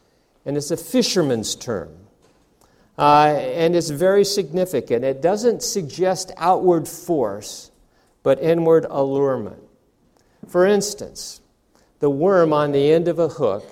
and 0.45 0.55
it's 0.55 0.71
a 0.71 0.77
fisherman's 0.77 1.55
term. 1.55 1.89
Uh, 2.97 3.35
and 3.35 3.75
it's 3.75 3.89
very 3.89 4.23
significant. 4.23 5.03
It 5.03 5.21
doesn't 5.21 5.61
suggest 5.61 6.31
outward 6.37 6.87
force, 6.87 7.71
but 8.23 8.41
inward 8.41 8.85
allurement. 8.89 9.61
For 10.47 10.65
instance, 10.65 11.41
the 11.99 12.09
worm 12.09 12.53
on 12.53 12.71
the 12.71 12.93
end 12.93 13.09
of 13.09 13.19
a 13.19 13.27
hook 13.27 13.65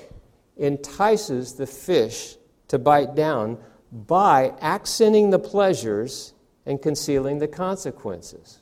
entices 0.57 1.53
the 1.53 1.67
fish 1.67 2.35
to 2.67 2.77
bite 2.77 3.15
down 3.15 3.57
by 3.91 4.53
accenting 4.61 5.29
the 5.29 5.39
pleasures 5.39 6.33
and 6.65 6.81
concealing 6.81 7.39
the 7.39 7.47
consequences. 7.47 8.61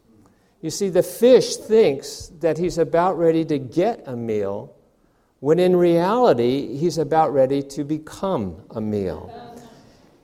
You 0.62 0.70
see, 0.70 0.89
the 0.89 1.03
fish 1.03 1.58
thinks 1.58 2.32
that 2.39 2.58
he's 2.58 2.77
about 2.77 3.18
ready 3.18 3.44
to 3.46 3.58
get 3.58 4.03
a 4.06 4.15
meal, 4.15 4.75
when 5.39 5.60
in 5.60 5.75
reality, 5.75 6.77
he's 6.77 6.98
about 6.98 7.34
ready 7.34 7.62
to 7.63 7.84
become 7.84 8.63
a 8.70 8.80
meal. 8.80 9.60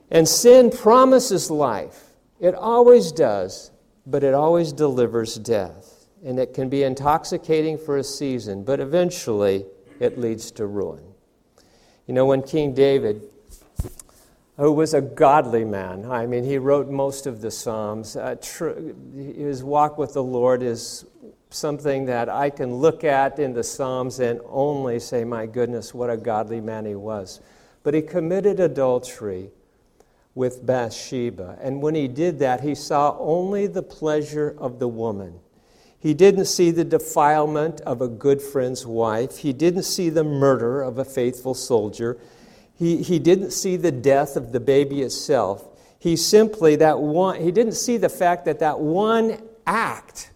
And 0.09 0.27
sin 0.27 0.71
promises 0.71 1.51
life. 1.51 2.05
It 2.39 2.55
always 2.55 3.11
does, 3.11 3.71
but 4.05 4.23
it 4.23 4.33
always 4.33 4.71
delivers 4.71 5.35
death. 5.35 6.07
And 6.23 6.39
it 6.39 6.53
can 6.53 6.69
be 6.69 6.83
intoxicating 6.83 7.77
for 7.77 7.97
a 7.97 8.03
season, 8.03 8.63
but 8.63 8.79
eventually 8.79 9.65
it 9.99 10.17
leads 10.17 10.51
to 10.51 10.65
ruin. 10.65 11.03
You 12.07 12.13
know, 12.13 12.25
when 12.25 12.41
King 12.41 12.73
David 12.73 13.23
who 14.59 14.73
was 14.73 14.93
a 14.93 14.99
godly 14.99 15.63
man. 15.63 16.05
I 16.11 16.25
mean, 16.25 16.43
he 16.43 16.57
wrote 16.57 16.89
most 16.89 17.25
of 17.25 17.39
the 17.39 17.49
Psalms. 17.49 18.17
Uh, 18.17 18.35
tr- 18.41 18.73
his 19.15 19.63
walk 19.63 19.97
with 19.97 20.13
the 20.13 20.23
Lord 20.23 20.61
is 20.61 21.05
something 21.49 22.05
that 22.05 22.27
I 22.27 22.49
can 22.49 22.75
look 22.75 23.05
at 23.05 23.39
in 23.39 23.53
the 23.53 23.63
Psalms 23.63 24.19
and 24.19 24.41
only 24.45 24.99
say, 24.99 25.23
my 25.23 25.45
goodness, 25.45 25.93
what 25.93 26.09
a 26.09 26.17
godly 26.17 26.59
man 26.59 26.85
he 26.85 26.95
was. 26.95 27.39
But 27.83 27.93
he 27.93 28.01
committed 28.01 28.59
adultery 28.59 29.49
with 30.35 30.65
Bathsheba. 30.65 31.57
And 31.61 31.81
when 31.81 31.95
he 31.95 32.09
did 32.09 32.39
that, 32.39 32.59
he 32.59 32.75
saw 32.75 33.17
only 33.17 33.65
the 33.65 33.81
pleasure 33.81 34.55
of 34.57 34.79
the 34.79 34.89
woman. 34.89 35.39
He 35.97 36.13
didn't 36.13 36.45
see 36.45 36.71
the 36.71 36.83
defilement 36.83 37.79
of 37.81 38.01
a 38.01 38.09
good 38.09 38.41
friend's 38.41 38.85
wife. 38.85 39.37
He 39.37 39.53
didn't 39.53 39.83
see 39.83 40.09
the 40.09 40.23
murder 40.25 40.81
of 40.81 40.97
a 40.97 41.05
faithful 41.05 41.53
soldier. 41.53 42.17
He, 42.79 43.03
he 43.03 43.19
didn't 43.19 43.51
see 43.51 43.75
the 43.75 43.91
death 43.91 44.37
of 44.37 44.53
the 44.53 44.59
baby 44.61 45.01
itself. 45.01 45.65
He 45.99 46.15
simply, 46.15 46.77
that 46.77 46.99
one, 46.99 47.41
he 47.41 47.51
didn't 47.51 47.73
see 47.73 47.97
the 47.97 48.07
fact 48.07 48.45
that 48.45 48.59
that 48.59 48.79
one 48.79 49.41
act 49.67 50.31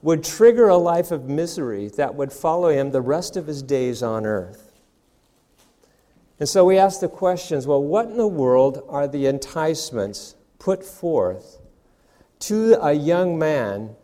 would 0.00 0.22
trigger 0.22 0.68
a 0.68 0.76
life 0.76 1.10
of 1.10 1.28
misery 1.28 1.88
that 1.88 2.14
would 2.14 2.32
follow 2.32 2.68
him 2.68 2.92
the 2.92 3.00
rest 3.00 3.36
of 3.36 3.48
his 3.48 3.62
days 3.62 4.00
on 4.00 4.24
earth. 4.24 4.72
And 6.38 6.48
so 6.48 6.64
we 6.64 6.78
ask 6.78 7.00
the 7.00 7.08
questions 7.08 7.66
well, 7.66 7.82
what 7.82 8.06
in 8.06 8.16
the 8.16 8.28
world 8.28 8.84
are 8.88 9.08
the 9.08 9.26
enticements 9.26 10.36
put 10.60 10.84
forth 10.84 11.58
to 12.40 12.78
a 12.80 12.92
young 12.92 13.36
man, 13.36 13.96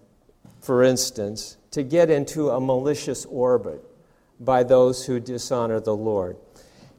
for 0.60 0.82
instance, 0.82 1.56
to 1.70 1.84
get 1.84 2.10
into 2.10 2.50
a 2.50 2.60
malicious 2.60 3.24
orbit 3.26 3.84
by 4.40 4.64
those 4.64 5.06
who 5.06 5.20
dishonor 5.20 5.78
the 5.78 5.94
Lord? 5.94 6.36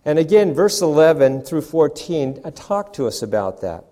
And 0.06 0.18
again, 0.18 0.54
verse 0.54 0.82
11 0.82 1.42
through 1.42 1.62
14 1.62 2.42
uh, 2.44 2.52
talk 2.52 2.94
to 2.94 3.08
us 3.08 3.22
about 3.22 3.62
that. 3.62 3.86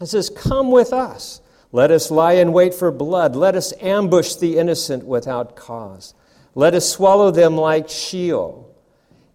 It 0.00 0.06
says, 0.06 0.30
Come 0.30 0.70
with 0.70 0.92
us. 0.92 1.40
Let 1.72 1.90
us 1.90 2.10
lie 2.10 2.34
in 2.34 2.52
wait 2.52 2.74
for 2.74 2.90
blood. 2.90 3.36
Let 3.36 3.54
us 3.54 3.72
ambush 3.80 4.36
the 4.36 4.58
innocent 4.58 5.04
without 5.04 5.54
cause. 5.56 6.14
Let 6.54 6.74
us 6.74 6.88
swallow 6.88 7.30
them 7.30 7.56
like 7.56 7.88
Sheol, 7.88 8.74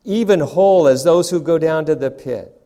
even 0.03 0.39
whole 0.39 0.87
as 0.87 1.03
those 1.03 1.29
who 1.29 1.39
go 1.39 1.59
down 1.59 1.85
to 1.85 1.95
the 1.95 2.09
pit. 2.09 2.59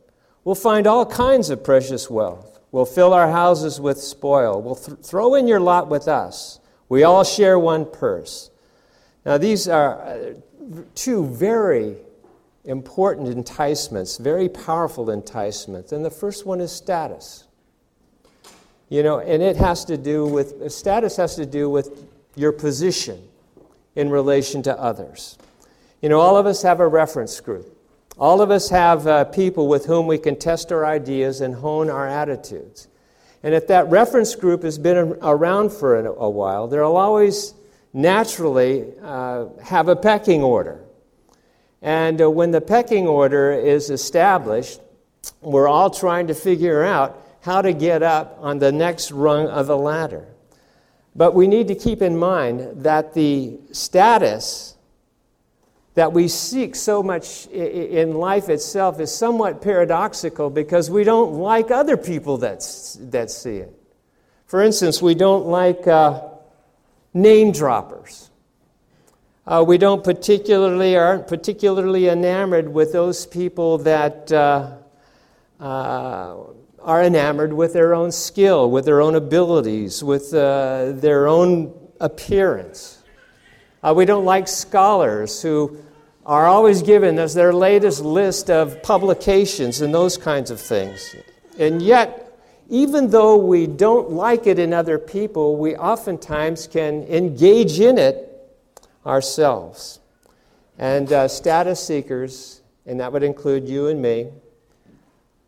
We'll 0.44 0.56
find 0.56 0.88
all 0.88 1.06
kinds 1.06 1.50
of 1.50 1.64
precious 1.64 2.10
wealth. 2.10 2.62
We'll 2.72 2.86
fill 2.86 3.14
our 3.14 3.30
houses 3.30 3.82
with 3.82 4.00
spoil. 4.00 4.62
We'll 4.62 4.76
th- 4.76 5.00
throw 5.00 5.36
in 5.36 5.48
your 5.48 5.60
lot 5.60 5.90
with 5.90 6.08
us. 6.08 6.60
We 6.90 7.04
all 7.04 7.24
share 7.24 7.60
one 7.60 7.86
purse. 7.86 8.50
Now, 9.26 9.38
these 9.38 9.68
are 9.68 10.02
uh, 10.02 10.34
two 10.96 11.26
very 11.26 11.98
important 12.68 13.30
enticements, 13.30 14.18
very 14.18 14.50
powerful 14.50 15.10
enticements. 15.10 15.94
And 15.94 16.06
the 16.06 16.12
first 16.12 16.46
one 16.46 16.60
is 16.62 16.72
status. 16.72 17.46
You 18.90 19.04
know, 19.04 19.20
and 19.20 19.42
it 19.42 19.56
has 19.56 19.86
to 19.86 19.98
do 19.98 20.26
with, 20.26 20.72
status 20.72 21.16
has 21.18 21.36
to 21.36 21.46
do 21.46 21.70
with 21.70 22.06
your 22.36 22.52
position 22.52 23.24
in 23.96 24.10
relation 24.10 24.62
to 24.64 24.80
others. 24.80 25.38
You 26.02 26.10
know, 26.10 26.20
all 26.20 26.38
of 26.38 26.46
us 26.46 26.62
have 26.62 26.80
a 26.80 26.88
reference 26.88 27.40
group. 27.40 27.74
All 28.20 28.42
of 28.42 28.52
us 28.52 28.70
have 28.70 29.08
uh, 29.08 29.26
people 29.26 29.68
with 29.68 29.86
whom 29.86 30.06
we 30.06 30.18
can 30.18 30.36
test 30.38 30.72
our 30.72 30.86
ideas 30.86 31.42
and 31.42 31.56
hone 31.56 31.90
our 31.90 32.08
attitudes. 32.08 32.88
And 33.44 33.54
if 33.54 33.68
that 33.68 33.90
reference 33.90 34.36
group 34.36 34.64
has 34.64 34.78
been 34.78 35.18
around 35.22 35.72
for 35.72 36.06
a 36.06 36.30
while, 36.30 36.68
they'll 36.68 36.96
always 36.96 37.54
naturally 37.94 38.94
uh, 39.02 39.46
have 39.64 39.88
a 39.88 39.96
pecking 39.96 40.44
order. 40.44 40.82
And 41.82 42.22
uh, 42.22 42.30
when 42.30 42.52
the 42.52 42.62
pecking 42.62 43.08
order 43.08 43.52
is 43.52 43.90
established, 43.90 44.82
we're 45.42 45.68
all 45.68 45.90
trying 45.90 46.28
to 46.28 46.34
figure 46.34 46.84
out 46.84 47.24
how 47.42 47.62
to 47.62 47.74
get 47.74 48.04
up 48.04 48.38
on 48.42 48.60
the 48.60 48.72
next 48.72 49.12
rung 49.12 49.48
of 49.48 49.68
the 49.68 49.78
ladder. 49.78 50.26
But 51.16 51.34
we 51.34 51.48
need 51.48 51.68
to 51.70 51.76
keep 51.76 52.02
in 52.02 52.18
mind 52.18 52.84
that 52.84 53.14
the 53.14 53.58
status 53.72 54.76
that 55.96 56.14
we 56.14 56.28
seek 56.28 56.76
so 56.76 57.02
much 57.02 57.48
in 57.48 58.14
life 58.14 58.50
itself 58.50 59.00
is 59.00 59.12
somewhat 59.14 59.64
paradoxical 59.64 60.52
because 60.52 60.92
we 60.92 61.04
don't 61.04 61.34
like 61.34 61.72
other 61.72 61.98
people 61.98 62.38
that, 62.38 62.60
that 63.00 63.32
see 63.32 63.58
it. 63.58 63.74
For 64.46 64.62
instance, 64.62 65.02
we 65.02 65.16
don't 65.16 65.48
like 65.48 65.88
uh, 65.88 66.22
name 67.16 67.52
droppers. 67.52 68.30
Uh, 69.48 69.64
we 69.66 69.78
don't 69.78 70.04
particularly 70.04 70.98
aren't 70.98 71.26
particularly 71.26 72.10
enamored 72.10 72.68
with 72.68 72.92
those 72.92 73.26
people 73.26 73.78
that 73.78 74.30
uh, 74.30 74.76
uh, 75.62 76.36
are 76.82 77.02
enamored 77.02 77.54
with 77.54 77.72
their 77.72 77.96
own 77.96 78.12
skill, 78.12 78.70
with 78.70 78.84
their 78.84 79.00
own 79.00 79.16
abilities, 79.16 80.04
with 80.04 80.34
uh, 80.34 80.92
their 80.96 81.30
own 81.30 81.74
appearance. 82.02 83.02
Uh, 83.82 83.94
we 83.96 84.04
don't 84.04 84.26
like 84.26 84.50
scholars 84.50 85.42
who 85.42 85.78
are 86.26 86.46
always 86.46 86.82
given 86.82 87.18
us 87.18 87.34
their 87.34 87.54
latest 87.54 88.04
list 88.04 88.50
of 88.50 88.84
publications 88.84 89.80
and 89.80 89.94
those 89.94 90.18
kinds 90.18 90.52
of 90.52 90.60
things. 90.60 91.16
And 91.58 91.82
yet, 91.82 92.38
even 92.70 93.12
though 93.12 93.38
we 93.38 93.66
don't 93.66 94.10
like 94.10 94.46
it 94.46 94.60
in 94.60 94.74
other 94.74 95.00
people, 95.00 95.56
we 95.56 95.78
oftentimes 95.78 96.68
can 96.68 97.04
engage 97.04 97.80
in 97.80 97.98
it 97.98 98.27
ourselves. 99.08 100.00
And 100.78 101.12
uh, 101.12 101.28
status 101.28 101.84
seekers, 101.86 102.62
and 102.86 103.00
that 103.00 103.12
would 103.12 103.24
include 103.24 103.68
you 103.68 103.88
and 103.88 104.02
me, 104.02 104.28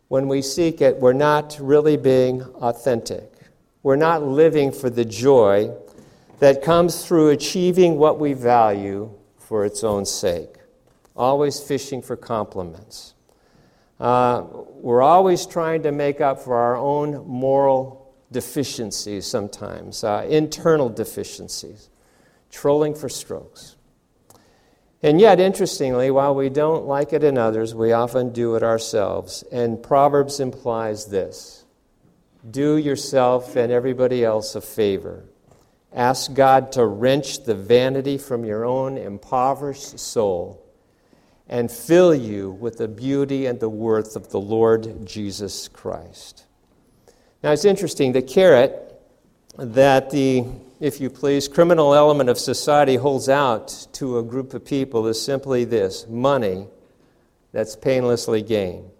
when 0.08 0.26
we 0.26 0.42
seek 0.42 0.80
it, 0.80 0.96
we're 0.96 1.12
not 1.12 1.56
really 1.60 1.96
being 1.96 2.42
authentic. 2.42 3.32
We're 3.84 3.96
not 3.96 4.24
living 4.24 4.72
for 4.72 4.90
the 4.90 5.04
joy 5.04 5.72
that 6.40 6.62
comes 6.62 7.06
through 7.06 7.28
achieving 7.28 7.96
what 7.96 8.18
we 8.18 8.32
value 8.32 9.12
for 9.38 9.64
its 9.64 9.84
own 9.84 10.04
sake, 10.04 10.54
always 11.14 11.60
fishing 11.60 12.02
for 12.02 12.16
compliments. 12.16 13.14
Uh, 14.00 14.44
we're 14.74 15.02
always 15.02 15.46
trying 15.46 15.82
to 15.82 15.92
make 15.92 16.20
up 16.20 16.40
for 16.40 16.56
our 16.56 16.76
own 16.76 17.26
moral 17.28 18.12
deficiencies 18.32 19.26
sometimes, 19.26 20.02
uh, 20.02 20.26
internal 20.28 20.88
deficiencies 20.88 21.90
trolling 22.50 22.94
for 22.94 23.08
strokes. 23.08 23.76
And 25.02 25.18
yet, 25.18 25.40
interestingly, 25.40 26.10
while 26.10 26.34
we 26.34 26.50
don't 26.50 26.84
like 26.84 27.12
it 27.12 27.24
in 27.24 27.38
others, 27.38 27.74
we 27.74 27.92
often 27.92 28.32
do 28.32 28.54
it 28.56 28.62
ourselves. 28.62 29.42
And 29.50 29.82
Proverbs 29.82 30.40
implies 30.40 31.06
this 31.06 31.64
do 32.50 32.76
yourself 32.76 33.56
and 33.56 33.70
everybody 33.70 34.24
else 34.24 34.54
a 34.54 34.60
favor. 34.60 35.24
Ask 35.92 36.34
God 36.34 36.72
to 36.72 36.86
wrench 36.86 37.44
the 37.44 37.54
vanity 37.54 38.16
from 38.16 38.44
your 38.44 38.64
own 38.64 38.96
impoverished 38.96 39.98
soul 39.98 40.64
and 41.48 41.70
fill 41.70 42.14
you 42.14 42.52
with 42.52 42.78
the 42.78 42.86
beauty 42.86 43.46
and 43.46 43.58
the 43.58 43.68
worth 43.68 44.14
of 44.14 44.30
the 44.30 44.40
Lord 44.40 45.04
Jesus 45.04 45.66
Christ. 45.68 46.44
Now, 47.42 47.50
it's 47.50 47.64
interesting, 47.64 48.12
the 48.12 48.22
carrot 48.22 48.86
that 49.58 50.10
the 50.10 50.44
if 50.80 50.98
you 50.98 51.10
please, 51.10 51.46
criminal 51.46 51.94
element 51.94 52.30
of 52.30 52.38
society 52.38 52.96
holds 52.96 53.28
out 53.28 53.86
to 53.92 54.18
a 54.18 54.22
group 54.22 54.54
of 54.54 54.64
people 54.64 55.06
is 55.06 55.22
simply 55.22 55.64
this 55.64 56.06
money 56.08 56.66
that's 57.52 57.76
painlessly 57.76 58.40
gained. 58.40 58.90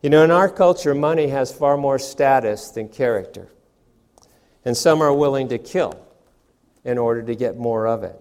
You 0.00 0.08
know, 0.08 0.24
in 0.24 0.30
our 0.30 0.48
culture, 0.48 0.94
money 0.94 1.28
has 1.28 1.52
far 1.52 1.76
more 1.76 1.98
status 1.98 2.70
than 2.70 2.88
character. 2.88 3.48
And 4.64 4.74
some 4.74 5.02
are 5.02 5.12
willing 5.12 5.48
to 5.48 5.58
kill 5.58 6.02
in 6.82 6.96
order 6.96 7.22
to 7.22 7.34
get 7.34 7.58
more 7.58 7.86
of 7.86 8.02
it. 8.02 8.18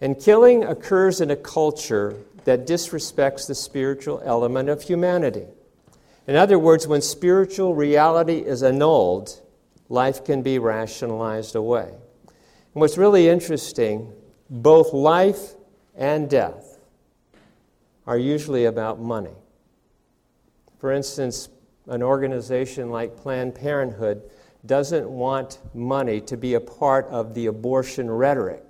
And 0.00 0.20
killing 0.20 0.62
occurs 0.62 1.20
in 1.20 1.30
a 1.30 1.36
culture 1.36 2.16
that 2.44 2.68
disrespects 2.68 3.48
the 3.48 3.54
spiritual 3.54 4.22
element 4.24 4.68
of 4.68 4.82
humanity. 4.82 5.46
In 6.28 6.36
other 6.36 6.58
words, 6.58 6.86
when 6.86 7.02
spiritual 7.02 7.74
reality 7.74 8.38
is 8.38 8.62
annulled, 8.62 9.40
life 9.94 10.24
can 10.24 10.42
be 10.42 10.58
rationalized 10.58 11.54
away. 11.54 11.88
And 11.88 12.80
what's 12.80 12.98
really 12.98 13.28
interesting, 13.28 14.12
both 14.50 14.92
life 14.92 15.54
and 15.96 16.28
death 16.28 16.78
are 18.06 18.18
usually 18.18 18.66
about 18.66 19.00
money. 19.00 19.36
For 20.78 20.92
instance, 20.92 21.48
an 21.86 22.02
organization 22.02 22.90
like 22.90 23.16
Planned 23.16 23.54
Parenthood 23.54 24.22
doesn't 24.66 25.08
want 25.08 25.58
money 25.74 26.20
to 26.22 26.36
be 26.36 26.54
a 26.54 26.60
part 26.60 27.06
of 27.06 27.34
the 27.34 27.46
abortion 27.46 28.10
rhetoric. 28.10 28.62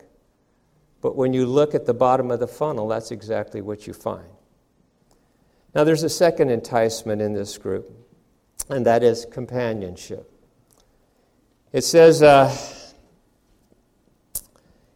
But 1.00 1.16
when 1.16 1.32
you 1.32 1.46
look 1.46 1.74
at 1.74 1.86
the 1.86 1.94
bottom 1.94 2.30
of 2.30 2.40
the 2.40 2.46
funnel, 2.46 2.88
that's 2.88 3.10
exactly 3.10 3.60
what 3.60 3.86
you 3.86 3.92
find. 3.92 4.28
Now, 5.74 5.84
there's 5.84 6.02
a 6.02 6.08
second 6.08 6.50
enticement 6.50 7.20
in 7.20 7.32
this 7.32 7.58
group, 7.58 7.90
and 8.68 8.86
that 8.86 9.02
is 9.02 9.26
companionship. 9.30 10.30
It 11.74 11.82
says 11.82 12.22
uh, 12.22 12.56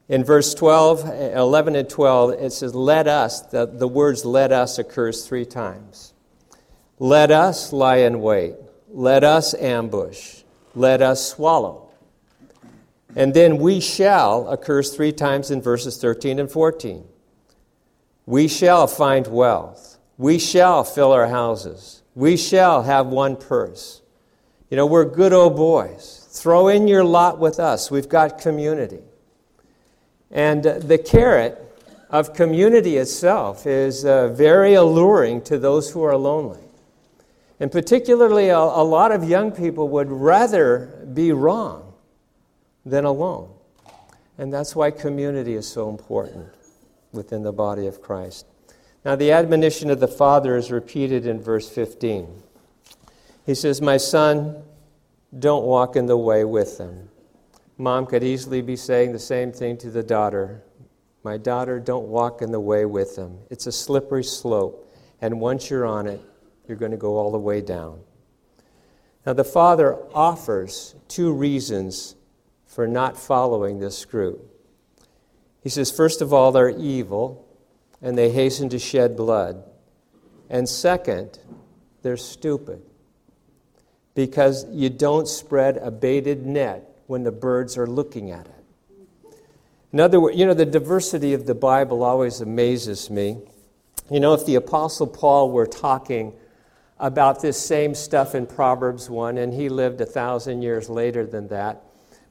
in 0.08 0.23
verse 0.23 0.54
12, 0.54 1.06
11 1.35 1.75
and 1.75 1.90
12, 1.90 2.35
it 2.35 2.52
says, 2.52 2.73
Let 2.73 3.08
us, 3.08 3.40
the, 3.40 3.66
the 3.66 3.88
words 3.88 4.25
let 4.25 4.52
us 4.52 4.78
occurs 4.78 5.26
three 5.26 5.44
times. 5.44 6.14
Let 7.00 7.32
us 7.32 7.73
lie 7.73 7.97
in 7.97 8.23
wait. 8.23 8.54
Let 8.90 9.25
us 9.25 9.54
ambush. 9.54 10.42
Let 10.76 11.02
us 11.02 11.28
swallow. 11.28 11.90
And 13.16 13.35
then 13.35 13.58
we 13.58 13.80
shall 13.80 14.49
occurs 14.49 14.94
three 14.94 15.11
times 15.11 15.50
in 15.50 15.61
verses 15.61 16.00
13 16.00 16.38
and 16.38 16.49
14. 16.49 17.04
We 18.25 18.47
shall 18.47 18.87
find 18.87 19.26
wealth. 19.26 19.99
We 20.16 20.38
shall 20.38 20.85
fill 20.85 21.11
our 21.11 21.26
houses. 21.26 22.04
We 22.14 22.37
shall 22.37 22.85
have 22.85 23.08
one 23.08 23.35
purse. 23.35 24.00
You 24.70 24.76
know, 24.76 24.87
we're 24.87 25.06
good 25.06 25.32
old 25.32 25.56
boys. 25.56 26.17
Throw 26.30 26.68
in 26.68 26.87
your 26.87 27.04
lot 27.04 27.38
with 27.38 27.58
us. 27.58 27.90
We've 27.90 28.08
got 28.08 28.38
community. 28.38 29.00
And 30.30 30.66
uh, 30.66 30.78
the 30.78 30.99
carrot 30.99 31.58
of 32.11 32.35
community 32.35 32.97
itself 32.97 33.66
is 33.66 34.04
uh, 34.04 34.28
very 34.28 34.75
alluring 34.75 35.42
to 35.42 35.58
those 35.58 35.90
who 35.90 36.02
are 36.02 36.16
lonely. 36.16 36.61
And 37.61 37.73
particularly, 37.73 38.50
a, 38.50 38.58
a 38.58 38.84
lot 38.84 39.10
of 39.10 39.25
young 39.25 39.50
people 39.52 39.88
would 39.88 40.10
rather 40.10 41.06
be 41.12 41.32
wrong 41.32 41.95
than 42.84 43.04
alone. 43.04 43.50
And 44.36 44.52
that's 44.52 44.76
why 44.76 44.91
community 44.91 45.54
is 45.54 45.67
so 45.67 45.88
important 45.88 46.47
within 47.12 47.43
the 47.43 47.52
body 47.52 47.86
of 47.86 48.00
Christ. 48.00 48.47
Now, 49.04 49.17
the 49.17 49.32
admonition 49.32 49.91
of 49.91 49.99
the 49.99 50.08
Father 50.08 50.56
is 50.56 50.71
repeated 50.71 51.26
in 51.26 51.41
verse 51.41 51.69
15. 51.69 52.28
He 53.47 53.54
says, 53.54 53.80
My 53.80 53.97
son, 53.97 54.62
don't 55.36 55.64
walk 55.64 55.97
in 55.97 56.06
the 56.06 56.17
way 56.17 56.45
with 56.45 56.78
them. 56.78 57.10
Mom 57.76 58.06
could 58.06 58.25
easily 58.25 58.62
be 58.62 58.76
saying 58.76 59.12
the 59.12 59.19
same 59.19 59.52
thing 59.52 59.76
to 59.78 59.91
the 59.91 60.02
daughter. 60.02 60.62
My 61.23 61.36
daughter, 61.36 61.78
don't 61.78 62.08
walk 62.08 62.43
in 62.43 62.50
the 62.50 62.60
way 62.60 62.84
with 62.86 63.14
them. 63.17 63.38
It's 63.50 63.67
a 63.67 63.73
slippery 63.73 64.25
slope, 64.25 64.93
and 65.21 65.41
once 65.41 65.69
you're 65.69 65.86
on 65.86 66.06
it, 66.06 66.21
you're 66.67 66.78
going 66.78 66.91
to 66.93 66.97
go 66.97 67.17
all 67.17 67.30
the 67.30 67.38
way 67.38 67.60
down. 67.60 68.00
Now, 69.26 69.34
the 69.34 69.45
father 69.45 69.99
offers 70.14 70.95
two 71.08 71.32
reasons 71.32 72.17
for 72.67 72.86
not 72.86 73.19
following 73.19 73.78
this 73.78 74.04
group. 74.04 74.50
He 75.62 75.69
says, 75.69 75.91
first 75.91 76.23
of 76.23 76.32
all, 76.32 76.52
they're 76.52 76.71
evil 76.71 77.47
and 78.00 78.17
they 78.17 78.30
hasten 78.30 78.69
to 78.71 78.78
shed 78.78 79.17
blood. 79.17 79.62
And 80.49 80.69
second, 80.69 81.38
they're 82.02 82.17
stupid 82.17 82.80
because 84.19 84.67
you 84.73 84.91
don't 84.91 85.28
spread 85.28 85.76
a 85.76 85.93
baited 85.93 86.45
net 86.45 86.83
when 87.07 87.23
the 87.23 87.31
birds 87.31 87.78
are 87.78 87.87
looking 87.87 88.33
at 88.33 88.47
it. 88.47 89.37
In 89.93 90.00
other 90.00 90.19
words, 90.19 90.37
you 90.37 90.45
know, 90.45 90.54
the 90.54 90.67
diversity 90.67 91.35
of 91.35 91.47
the 91.47 91.54
Bible 91.54 92.02
always 92.02 92.41
amazes 92.41 93.11
me. 93.11 93.39
You 94.11 94.19
know, 94.19 94.35
if 94.35 94.45
the 94.45 94.57
Apostle 94.57 95.07
Paul 95.07 95.52
were 95.52 95.69
talking 95.69 96.33
about 96.99 97.43
this 97.43 97.65
same 97.65 97.95
stuff 97.95 98.35
in 98.35 98.49
Proverbs 98.49 99.09
1, 99.09 99.39
and 99.39 99.54
he 99.54 99.69
lived 99.69 100.00
a 100.00 100.07
thousand 100.07 100.63
years 100.63 100.91
later 100.91 101.25
than 101.25 101.47
that, 101.47 101.85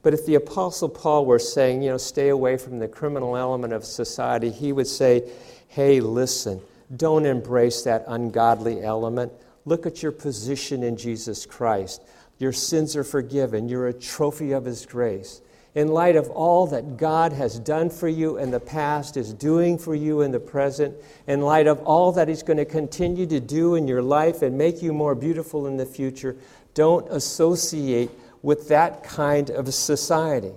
but 0.03 0.13
if 0.13 0.25
the 0.25 0.35
Apostle 0.35 0.89
Paul 0.89 1.25
were 1.25 1.39
saying, 1.39 1.83
you 1.83 1.91
know, 1.91 1.97
stay 1.97 2.27
away 2.27 2.57
from 2.57 2.79
the 2.79 2.89
criminal 2.89 3.37
element 3.37 3.71
of 3.71 3.85
society, 3.85 4.51
he 4.51 4.73
would 4.73 4.87
say, 4.87 5.31
hey, 5.69 6.01
listen, 6.01 6.59
don't 6.97 7.25
embrace 7.25 7.83
that 7.83 8.03
ungodly 8.07 8.83
element. 8.83 9.31
Look 9.67 9.85
at 9.85 10.01
your 10.01 10.13
position 10.13 10.81
in 10.81 10.95
Jesus 10.95 11.45
Christ. 11.45 12.01
Your 12.39 12.53
sins 12.53 12.95
are 12.95 13.03
forgiven. 13.03 13.67
You're 13.67 13.89
a 13.89 13.93
trophy 13.93 14.53
of 14.53 14.63
His 14.63 14.85
grace. 14.85 15.41
In 15.75 15.89
light 15.89 16.15
of 16.15 16.29
all 16.29 16.67
that 16.67 16.95
God 16.95 17.33
has 17.33 17.59
done 17.59 17.89
for 17.89 18.07
you 18.07 18.37
in 18.37 18.49
the 18.49 18.61
past, 18.61 19.17
is 19.17 19.33
doing 19.33 19.77
for 19.77 19.93
you 19.93 20.21
in 20.21 20.31
the 20.31 20.39
present, 20.39 20.95
in 21.27 21.41
light 21.41 21.67
of 21.67 21.83
all 21.83 22.13
that 22.13 22.29
He's 22.29 22.43
going 22.43 22.55
to 22.55 22.65
continue 22.65 23.25
to 23.25 23.41
do 23.41 23.75
in 23.75 23.89
your 23.89 24.01
life 24.01 24.41
and 24.41 24.57
make 24.57 24.81
you 24.81 24.93
more 24.93 25.15
beautiful 25.15 25.67
in 25.67 25.75
the 25.75 25.85
future, 25.85 26.37
don't 26.73 27.05
associate 27.11 28.09
with 28.41 28.69
that 28.69 29.03
kind 29.03 29.49
of 29.49 29.73
society. 29.73 30.53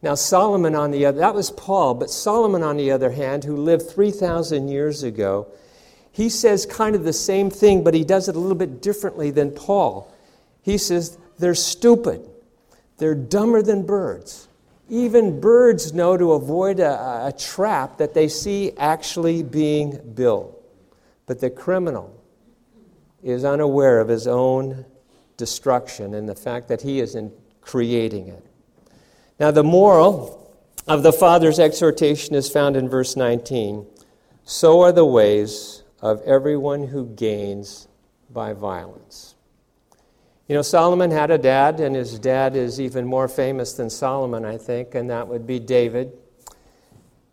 Now, 0.00 0.14
Solomon, 0.14 0.74
on 0.74 0.90
the 0.90 1.04
other, 1.04 1.18
that 1.18 1.34
was 1.34 1.50
Paul, 1.50 1.92
but 1.92 2.08
Solomon, 2.08 2.62
on 2.62 2.78
the 2.78 2.92
other 2.92 3.10
hand, 3.10 3.44
who 3.44 3.58
lived 3.58 3.90
3,000 3.90 4.68
years 4.68 5.02
ago, 5.02 5.48
he 6.16 6.30
says 6.30 6.64
kind 6.64 6.96
of 6.96 7.04
the 7.04 7.12
same 7.12 7.50
thing, 7.50 7.84
but 7.84 7.92
he 7.92 8.02
does 8.02 8.26
it 8.26 8.36
a 8.36 8.38
little 8.38 8.56
bit 8.56 8.80
differently 8.80 9.30
than 9.30 9.50
Paul. 9.50 10.10
He 10.62 10.78
says, 10.78 11.18
they're 11.38 11.54
stupid. 11.54 12.26
They're 12.96 13.14
dumber 13.14 13.60
than 13.60 13.84
birds. 13.84 14.48
Even 14.88 15.38
birds 15.40 15.92
know 15.92 16.16
to 16.16 16.32
avoid 16.32 16.80
a, 16.80 17.26
a 17.26 17.34
trap 17.38 17.98
that 17.98 18.14
they 18.14 18.28
see 18.28 18.72
actually 18.78 19.42
being 19.42 20.00
built. 20.14 20.58
But 21.26 21.38
the 21.38 21.50
criminal 21.50 22.18
is 23.22 23.44
unaware 23.44 24.00
of 24.00 24.08
his 24.08 24.26
own 24.26 24.86
destruction 25.36 26.14
and 26.14 26.26
the 26.26 26.34
fact 26.34 26.68
that 26.68 26.80
he 26.80 27.00
isn't 27.00 27.30
creating 27.60 28.28
it. 28.28 28.46
Now, 29.38 29.50
the 29.50 29.64
moral 29.64 30.56
of 30.88 31.02
the 31.02 31.12
Father's 31.12 31.58
exhortation 31.58 32.34
is 32.34 32.48
found 32.48 32.74
in 32.74 32.88
verse 32.88 33.16
19. 33.16 33.86
So 34.46 34.80
are 34.80 34.92
the 34.92 35.04
ways 35.04 35.82
of 36.00 36.20
everyone 36.22 36.88
who 36.88 37.06
gains 37.06 37.88
by 38.30 38.52
violence. 38.52 39.34
You 40.48 40.54
know, 40.54 40.62
Solomon 40.62 41.10
had 41.10 41.30
a 41.30 41.38
dad, 41.38 41.80
and 41.80 41.96
his 41.96 42.18
dad 42.18 42.54
is 42.54 42.80
even 42.80 43.04
more 43.04 43.26
famous 43.26 43.72
than 43.72 43.90
Solomon, 43.90 44.44
I 44.44 44.58
think, 44.58 44.94
and 44.94 45.10
that 45.10 45.26
would 45.26 45.46
be 45.46 45.58
David. 45.58 46.12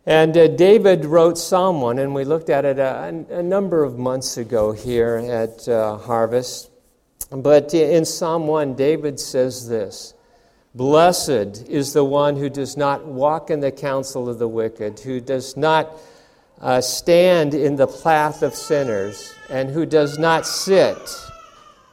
And 0.06 0.36
uh, 0.36 0.48
David 0.48 1.04
wrote 1.04 1.38
Psalm 1.38 1.80
1, 1.80 1.98
and 1.98 2.14
we 2.14 2.24
looked 2.24 2.50
at 2.50 2.64
it 2.64 2.78
a, 2.78 3.24
a 3.30 3.42
number 3.42 3.84
of 3.84 3.98
months 3.98 4.36
ago 4.36 4.72
here 4.72 5.16
at 5.16 5.68
uh, 5.68 5.96
Harvest. 5.96 6.70
But 7.30 7.72
in 7.72 8.04
Psalm 8.04 8.46
1, 8.46 8.74
David 8.74 9.18
says 9.20 9.68
this 9.68 10.14
Blessed 10.74 11.68
is 11.68 11.92
the 11.92 12.04
one 12.04 12.36
who 12.36 12.50
does 12.50 12.76
not 12.76 13.06
walk 13.06 13.48
in 13.48 13.60
the 13.60 13.70
counsel 13.70 14.28
of 14.28 14.38
the 14.38 14.48
wicked, 14.48 14.98
who 15.00 15.20
does 15.20 15.56
not 15.56 15.96
uh, 16.60 16.80
stand 16.80 17.54
in 17.54 17.76
the 17.76 17.86
path 17.86 18.42
of 18.42 18.54
sinners, 18.54 19.34
and 19.50 19.70
who 19.70 19.84
does 19.84 20.18
not 20.18 20.46
sit 20.46 20.96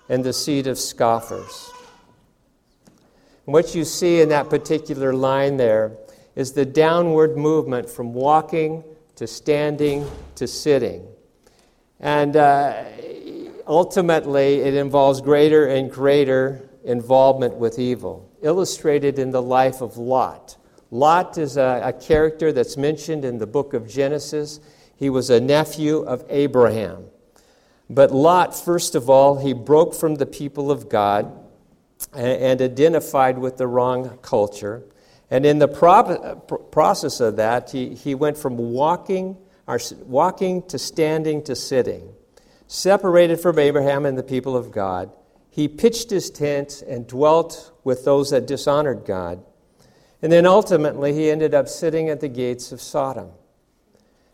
in 0.09 0.21
the 0.21 0.33
seat 0.33 0.67
of 0.67 0.77
scoffers. 0.77 1.71
what 3.45 3.75
you 3.75 3.83
see 3.83 4.21
in 4.21 4.29
that 4.29 4.49
particular 4.49 5.13
line 5.13 5.57
there 5.57 5.91
is 6.35 6.53
the 6.53 6.65
downward 6.65 7.37
movement 7.37 7.89
from 7.89 8.13
walking 8.13 8.83
to 9.15 9.27
standing 9.27 10.09
to 10.35 10.47
sitting. 10.47 11.05
And 11.99 12.35
uh, 12.35 12.83
ultimately, 13.67 14.61
it 14.61 14.73
involves 14.73 15.21
greater 15.21 15.67
and 15.67 15.91
greater 15.91 16.69
involvement 16.83 17.55
with 17.55 17.77
evil, 17.77 18.29
illustrated 18.41 19.19
in 19.19 19.31
the 19.31 19.41
life 19.41 19.81
of 19.81 19.97
Lot. 19.97 20.57
Lot 20.91 21.37
is 21.37 21.55
a, 21.55 21.81
a 21.85 21.93
character 21.93 22.51
that's 22.51 22.75
mentioned 22.75 23.23
in 23.23 23.37
the 23.37 23.47
book 23.47 23.73
of 23.73 23.87
Genesis. 23.87 24.59
He 24.95 25.09
was 25.09 25.29
a 25.29 25.39
nephew 25.39 25.99
of 25.99 26.25
Abraham. 26.29 27.05
But 27.89 28.11
Lot, 28.11 28.53
first 28.53 28.93
of 28.93 29.09
all, 29.09 29.39
he 29.39 29.53
broke 29.53 29.95
from 29.95 30.15
the 30.15 30.25
people 30.25 30.69
of 30.69 30.89
God 30.89 31.37
and, 32.13 32.61
identified 32.61 33.37
with 33.37 33.57
the 33.57 33.67
wrong 33.67 34.17
culture. 34.21 34.83
And 35.29 35.45
in 35.45 35.59
the 35.59 35.67
pro- 35.67 36.35
process 36.71 37.19
of 37.21 37.37
that, 37.37 37.71
he, 37.71 37.95
he 37.95 38.13
went 38.13 38.37
from 38.37 38.57
walking, 38.57 39.37
or 39.67 39.79
walking 40.05 40.61
to 40.67 40.77
standing 40.77 41.41
to 41.43 41.55
sitting. 41.55 42.13
Separated 42.67 43.39
from 43.39 43.59
Abraham 43.59 44.05
and 44.05 44.17
the 44.17 44.23
people 44.23 44.57
of 44.57 44.71
God, 44.71 45.11
he 45.49 45.67
pitched 45.67 46.09
his 46.09 46.29
tent 46.29 46.81
and 46.87 47.07
dwelt 47.07 47.71
with 47.83 48.05
those 48.05 48.29
that 48.31 48.45
dishonored 48.45 49.03
God. 49.05 49.43
And 50.21 50.31
then 50.31 50.45
ultimately, 50.45 51.13
he 51.13 51.31
ended 51.31 51.53
up 51.53 51.67
sitting 51.67 52.09
at 52.09 52.19
the 52.19 52.27
gates 52.27 52.71
of 52.71 52.81
Sodom. 52.81 53.31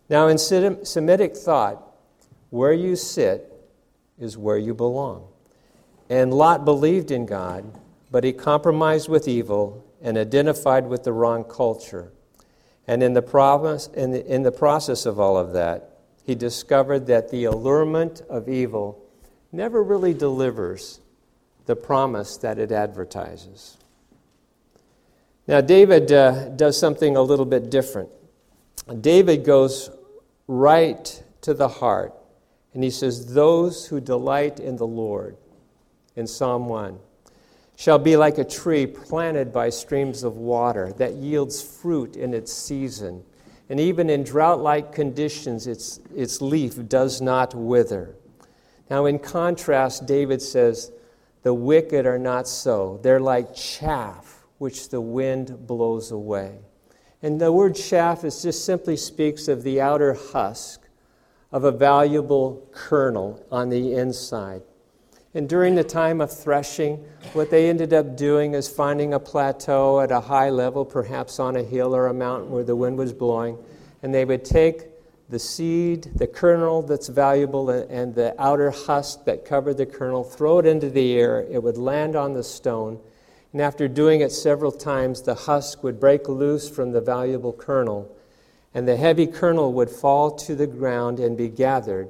Now, 0.09 0.27
in 0.27 0.37
Semitic 0.37 1.35
thought, 1.35 1.83
where 2.49 2.73
you 2.73 2.95
sit 2.95 3.53
is 4.19 4.37
where 4.37 4.57
you 4.57 4.73
belong. 4.73 5.27
And 6.09 6.33
Lot 6.33 6.65
believed 6.65 7.11
in 7.11 7.25
God, 7.25 7.65
but 8.11 8.23
he 8.23 8.33
compromised 8.33 9.09
with 9.09 9.27
evil 9.27 9.85
and 10.01 10.17
identified 10.17 10.87
with 10.87 11.03
the 11.03 11.11
wrong 11.11 11.43
culture. 11.43 12.11
And 12.87 13.03
in 13.03 13.13
the, 13.13 13.21
promise, 13.21 13.87
in 13.87 14.11
the, 14.11 14.25
in 14.25 14.43
the 14.43 14.51
process 14.51 15.05
of 15.05 15.19
all 15.19 15.37
of 15.37 15.53
that, 15.53 15.99
he 16.23 16.35
discovered 16.35 17.07
that 17.07 17.29
the 17.29 17.45
allurement 17.45 18.21
of 18.29 18.47
evil 18.47 19.03
never 19.51 19.83
really 19.83 20.13
delivers 20.13 21.01
the 21.65 21.75
promise 21.75 22.37
that 22.37 22.57
it 22.57 22.71
advertises. 22.71 23.77
Now, 25.47 25.61
David 25.61 26.11
uh, 26.11 26.49
does 26.49 26.77
something 26.77 27.15
a 27.15 27.21
little 27.21 27.45
bit 27.45 27.69
different. 27.69 28.09
David 28.99 29.45
goes 29.45 29.89
right 30.47 31.23
to 31.41 31.53
the 31.53 31.69
heart, 31.69 32.13
and 32.73 32.83
he 32.83 32.89
says, 32.89 33.33
Those 33.33 33.87
who 33.87 34.01
delight 34.01 34.59
in 34.59 34.75
the 34.75 34.87
Lord, 34.87 35.37
in 36.17 36.27
Psalm 36.27 36.67
1, 36.67 36.99
shall 37.77 37.97
be 37.97 38.17
like 38.17 38.37
a 38.37 38.43
tree 38.43 38.85
planted 38.85 39.53
by 39.53 39.69
streams 39.69 40.23
of 40.23 40.35
water 40.35 40.91
that 40.97 41.13
yields 41.13 41.61
fruit 41.61 42.17
in 42.17 42.33
its 42.33 42.51
season. 42.51 43.23
And 43.69 43.79
even 43.79 44.09
in 44.09 44.23
drought 44.23 44.59
like 44.59 44.91
conditions, 44.91 45.65
its, 45.65 46.01
its 46.13 46.41
leaf 46.41 46.87
does 46.89 47.21
not 47.21 47.55
wither. 47.55 48.15
Now, 48.89 49.05
in 49.05 49.19
contrast, 49.19 50.05
David 50.05 50.41
says, 50.41 50.91
The 51.43 51.53
wicked 51.53 52.05
are 52.05 52.19
not 52.19 52.49
so. 52.49 52.99
They're 53.01 53.21
like 53.21 53.55
chaff 53.55 54.36
which 54.57 54.89
the 54.89 55.01
wind 55.01 55.67
blows 55.67 56.11
away. 56.11 56.59
And 57.21 57.41
the 57.41 57.51
word 57.51 57.75
chaff 57.75 58.23
is 58.23 58.41
just 58.41 58.65
simply 58.65 58.97
speaks 58.97 59.47
of 59.47 59.63
the 59.63 59.81
outer 59.81 60.13
husk 60.13 60.87
of 61.51 61.63
a 61.63 61.71
valuable 61.71 62.67
kernel 62.71 63.45
on 63.51 63.69
the 63.69 63.93
inside. 63.93 64.61
And 65.33 65.47
during 65.47 65.75
the 65.75 65.83
time 65.83 66.21
of 66.21 66.31
threshing, 66.31 66.97
what 67.33 67.51
they 67.51 67.69
ended 67.69 67.93
up 67.93 68.17
doing 68.17 68.53
is 68.53 68.67
finding 68.67 69.13
a 69.13 69.19
plateau 69.19 69.99
at 69.99 70.11
a 70.11 70.19
high 70.19 70.49
level, 70.49 70.83
perhaps 70.83 71.39
on 71.39 71.55
a 71.55 71.63
hill 71.63 71.95
or 71.95 72.07
a 72.07 72.13
mountain 72.13 72.49
where 72.49 72.63
the 72.63 72.75
wind 72.75 72.97
was 72.97 73.13
blowing, 73.13 73.57
and 74.01 74.13
they 74.13 74.25
would 74.25 74.43
take 74.43 74.87
the 75.29 75.39
seed, 75.39 76.09
the 76.15 76.27
kernel 76.27 76.81
that's 76.81 77.07
valuable, 77.09 77.69
uh, 77.69 77.83
and 77.89 78.15
the 78.15 78.33
outer 78.41 78.71
husk 78.71 79.25
that 79.25 79.45
covered 79.45 79.77
the 79.77 79.85
kernel, 79.85 80.23
throw 80.23 80.59
it 80.59 80.65
into 80.65 80.89
the 80.89 81.13
air. 81.19 81.45
It 81.51 81.61
would 81.61 81.77
land 81.77 82.15
on 82.15 82.33
the 82.33 82.43
stone. 82.43 82.99
And 83.53 83.61
after 83.61 83.87
doing 83.87 84.21
it 84.21 84.31
several 84.31 84.71
times, 84.71 85.21
the 85.21 85.35
husk 85.35 85.83
would 85.83 85.99
break 85.99 86.27
loose 86.27 86.69
from 86.69 86.91
the 86.91 87.01
valuable 87.01 87.53
kernel, 87.53 88.15
and 88.73 88.87
the 88.87 88.97
heavy 88.97 89.27
kernel 89.27 89.73
would 89.73 89.89
fall 89.89 90.31
to 90.31 90.55
the 90.55 90.67
ground 90.67 91.19
and 91.19 91.37
be 91.37 91.49
gathered 91.49 92.09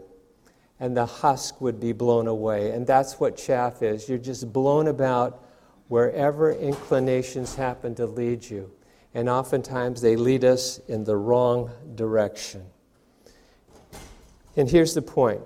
and 0.80 0.96
the 0.96 1.06
husk 1.06 1.60
would 1.60 1.80
be 1.80 1.92
blown 1.92 2.28
away. 2.28 2.72
And 2.72 2.86
that's 2.86 3.20
what 3.20 3.36
chaff 3.36 3.82
is. 3.82 4.08
You're 4.08 4.18
just 4.18 4.52
blown 4.54 4.88
about 4.88 5.44
wherever 5.88 6.52
inclinations 6.52 7.56
happen 7.56 7.96
to 7.96 8.06
lead 8.06 8.48
you. 8.48 8.72
And 9.14 9.30
oftentimes 9.30 10.02
they 10.02 10.16
lead 10.16 10.44
us 10.44 10.80
in 10.88 11.04
the 11.04 11.16
wrong 11.16 11.72
direction. 11.96 12.66
And 14.56 14.70
here's 14.70 14.94
the 14.94 15.02
point 15.02 15.42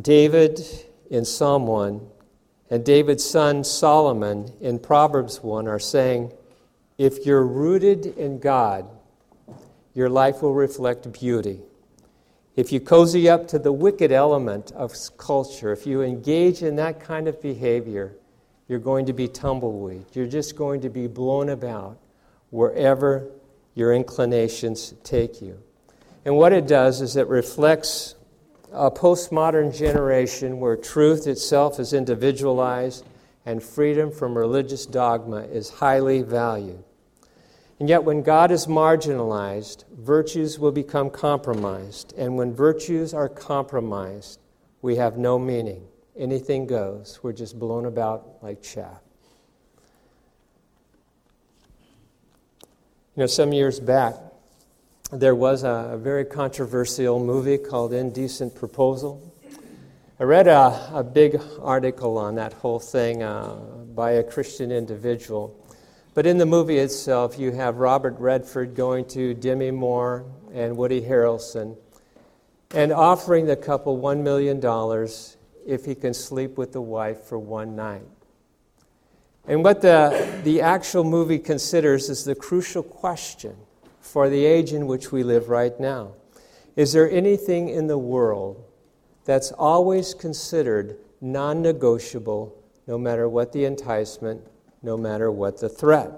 David 0.00 0.60
in 1.10 1.24
Psalm 1.24 1.66
1 1.66 2.08
and 2.72 2.86
David's 2.86 3.22
son 3.22 3.64
Solomon 3.64 4.50
in 4.62 4.78
Proverbs 4.78 5.42
1 5.42 5.68
are 5.68 5.78
saying, 5.78 6.32
if 6.96 7.26
you're 7.26 7.46
rooted 7.46 8.06
in 8.06 8.38
God, 8.38 8.88
your 9.92 10.08
life 10.08 10.40
will 10.40 10.54
reflect 10.54 11.12
beauty. 11.12 11.60
If 12.56 12.72
you 12.72 12.80
cozy 12.80 13.28
up 13.28 13.46
to 13.48 13.58
the 13.58 13.72
wicked 13.72 14.10
element 14.10 14.72
of 14.72 14.94
culture, 15.18 15.70
if 15.70 15.86
you 15.86 16.00
engage 16.00 16.62
in 16.62 16.76
that 16.76 16.98
kind 16.98 17.28
of 17.28 17.42
behavior, 17.42 18.14
you're 18.68 18.78
going 18.78 19.04
to 19.04 19.12
be 19.12 19.28
tumbleweed. 19.28 20.06
You're 20.14 20.26
just 20.26 20.56
going 20.56 20.80
to 20.80 20.88
be 20.88 21.06
blown 21.06 21.50
about 21.50 21.98
wherever 22.48 23.28
your 23.74 23.92
inclinations 23.92 24.94
take 25.04 25.42
you. 25.42 25.62
And 26.24 26.38
what 26.38 26.54
it 26.54 26.66
does 26.66 27.02
is 27.02 27.16
it 27.16 27.26
reflects 27.26 28.14
a 28.72 28.90
postmodern 28.90 29.76
generation 29.76 30.58
where 30.58 30.76
truth 30.76 31.26
itself 31.26 31.78
is 31.78 31.92
individualized 31.92 33.04
and 33.44 33.62
freedom 33.62 34.10
from 34.10 34.36
religious 34.36 34.86
dogma 34.86 35.42
is 35.42 35.68
highly 35.68 36.22
valued. 36.22 36.82
And 37.80 37.88
yet, 37.88 38.04
when 38.04 38.22
God 38.22 38.52
is 38.52 38.66
marginalized, 38.66 39.84
virtues 39.90 40.58
will 40.58 40.70
become 40.70 41.10
compromised. 41.10 42.14
And 42.16 42.36
when 42.36 42.54
virtues 42.54 43.12
are 43.12 43.28
compromised, 43.28 44.38
we 44.82 44.96
have 44.96 45.18
no 45.18 45.38
meaning. 45.38 45.86
Anything 46.16 46.66
goes. 46.66 47.18
We're 47.22 47.32
just 47.32 47.58
blown 47.58 47.86
about 47.86 48.36
like 48.40 48.62
chaff. 48.62 49.00
You 53.16 53.22
know, 53.22 53.26
some 53.26 53.52
years 53.52 53.80
back, 53.80 54.14
there 55.12 55.34
was 55.34 55.62
a, 55.62 55.98
very 56.00 56.24
controversial 56.24 57.22
movie 57.22 57.58
called 57.58 57.92
Indecent 57.92 58.54
Proposal. 58.54 59.30
I 60.18 60.24
read 60.24 60.46
a, 60.46 60.90
a 60.94 61.04
big 61.04 61.38
article 61.60 62.16
on 62.16 62.36
that 62.36 62.54
whole 62.54 62.80
thing 62.80 63.22
uh, 63.22 63.56
by 63.94 64.12
a 64.12 64.22
Christian 64.22 64.72
individual. 64.72 65.54
But 66.14 66.24
in 66.24 66.38
the 66.38 66.46
movie 66.46 66.78
itself, 66.78 67.38
you 67.38 67.52
have 67.52 67.76
Robert 67.76 68.18
Redford 68.18 68.74
going 68.74 69.04
to 69.08 69.34
Demi 69.34 69.70
Moore 69.70 70.24
and 70.54 70.78
Woody 70.78 71.02
Harrelson 71.02 71.76
and 72.70 72.90
offering 72.90 73.44
the 73.44 73.56
couple 73.56 73.98
$1 73.98 74.22
million 74.22 74.58
if 75.66 75.84
he 75.84 75.94
can 75.94 76.14
sleep 76.14 76.56
with 76.56 76.72
the 76.72 76.80
wife 76.80 77.24
for 77.24 77.38
one 77.38 77.76
night. 77.76 78.06
And 79.46 79.62
what 79.62 79.82
the, 79.82 80.40
the 80.42 80.62
actual 80.62 81.04
movie 81.04 81.38
considers 81.38 82.08
is 82.08 82.24
the 82.24 82.34
crucial 82.34 82.82
question 82.82 83.56
for 84.12 84.28
the 84.28 84.44
age 84.44 84.74
in 84.74 84.86
which 84.86 85.10
we 85.10 85.22
live 85.22 85.48
right 85.48 85.80
now. 85.80 86.12
Is 86.76 86.92
there 86.92 87.10
anything 87.10 87.70
in 87.70 87.86
the 87.86 87.96
world 87.96 88.62
that's 89.24 89.52
always 89.52 90.12
considered 90.12 90.98
non 91.22 91.62
negotiable, 91.62 92.62
no 92.86 92.98
matter 92.98 93.26
what 93.26 93.52
the 93.52 93.64
enticement, 93.64 94.42
no 94.82 94.98
matter 94.98 95.32
what 95.32 95.60
the 95.60 95.68
threat. 95.70 96.12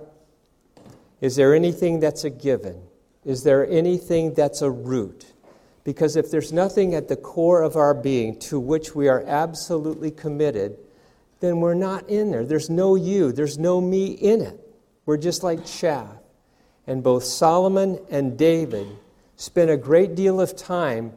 Is 1.21 1.37
there 1.37 1.55
anything 1.55 2.01
that's 2.01 2.25
a 2.25 2.31
given? 2.31 2.83
Is 3.25 3.45
there 3.45 3.65
anything 3.71 4.35
that's 4.35 4.61
a 4.61 4.71
root? 4.73 5.33
Because 5.85 6.17
if 6.17 6.33
there's 6.33 6.53
nothing 6.53 6.97
at 6.97 7.07
the 7.07 7.17
core 7.17 7.63
of 7.63 7.77
our 7.77 7.95
being 7.95 8.41
to 8.41 8.59
which 8.59 8.97
we 8.97 9.07
are 9.07 9.23
absolutely 9.29 10.11
committed, 10.11 10.79
then 11.39 11.61
we're 11.61 11.75
not 11.75 12.09
in 12.09 12.33
there. 12.33 12.45
There's 12.45 12.71
no 12.71 12.97
you, 12.97 13.31
there's 13.31 13.57
no 13.57 13.81
me 13.81 14.07
in 14.07 14.41
it. 14.41 14.59
We're 15.07 15.17
just 15.17 15.45
like 15.45 15.65
chaff. 15.65 16.24
And 16.87 17.03
both 17.03 17.25
Solomon 17.25 17.99
and 18.11 18.39
David 18.39 18.87
spent 19.37 19.71
a 19.71 19.77
great 19.77 20.15
deal 20.15 20.41
of 20.41 20.57
time 20.57 21.13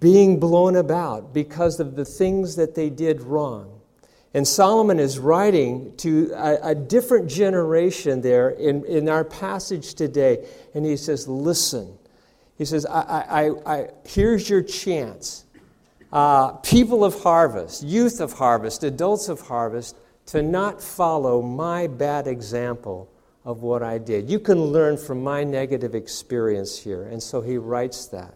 being 0.00 0.38
blown 0.38 0.76
about 0.76 1.34
because 1.34 1.80
of 1.80 1.96
the 1.96 2.04
things 2.04 2.56
that 2.56 2.74
they 2.74 2.88
did 2.88 3.20
wrong. 3.20 3.80
And 4.34 4.46
Solomon 4.48 4.98
is 4.98 5.18
writing 5.18 5.94
to 5.98 6.32
a, 6.34 6.70
a, 6.70 6.74
different 6.74 7.28
generation 7.28 8.22
there 8.22 8.50
in, 8.50 8.84
in 8.86 9.08
our 9.08 9.24
passage 9.24 9.94
today. 9.94 10.46
And 10.74 10.86
he 10.86 10.96
says, 10.96 11.28
Listen. 11.28 11.98
He 12.56 12.64
says, 12.64 12.86
I, 12.86 13.50
I, 13.66 13.74
I, 13.74 13.88
Here's 14.06 14.48
your 14.48 14.62
chance. 14.62 15.44
Uh, 16.12 16.52
people 16.52 17.04
of 17.04 17.22
harvest, 17.22 17.82
youth 17.82 18.20
of 18.20 18.34
harvest, 18.34 18.84
adults 18.84 19.28
of 19.28 19.40
harvest, 19.40 19.96
to 20.26 20.42
not 20.42 20.80
follow 20.80 21.42
my 21.42 21.86
bad 21.86 22.26
example 22.26 23.11
of 23.44 23.62
what 23.62 23.82
I 23.82 23.98
did. 23.98 24.30
You 24.30 24.38
can 24.38 24.60
learn 24.60 24.96
from 24.96 25.22
my 25.22 25.44
negative 25.44 25.94
experience 25.94 26.78
here. 26.78 27.02
And 27.02 27.22
so 27.22 27.40
he 27.40 27.58
writes 27.58 28.06
that. 28.06 28.34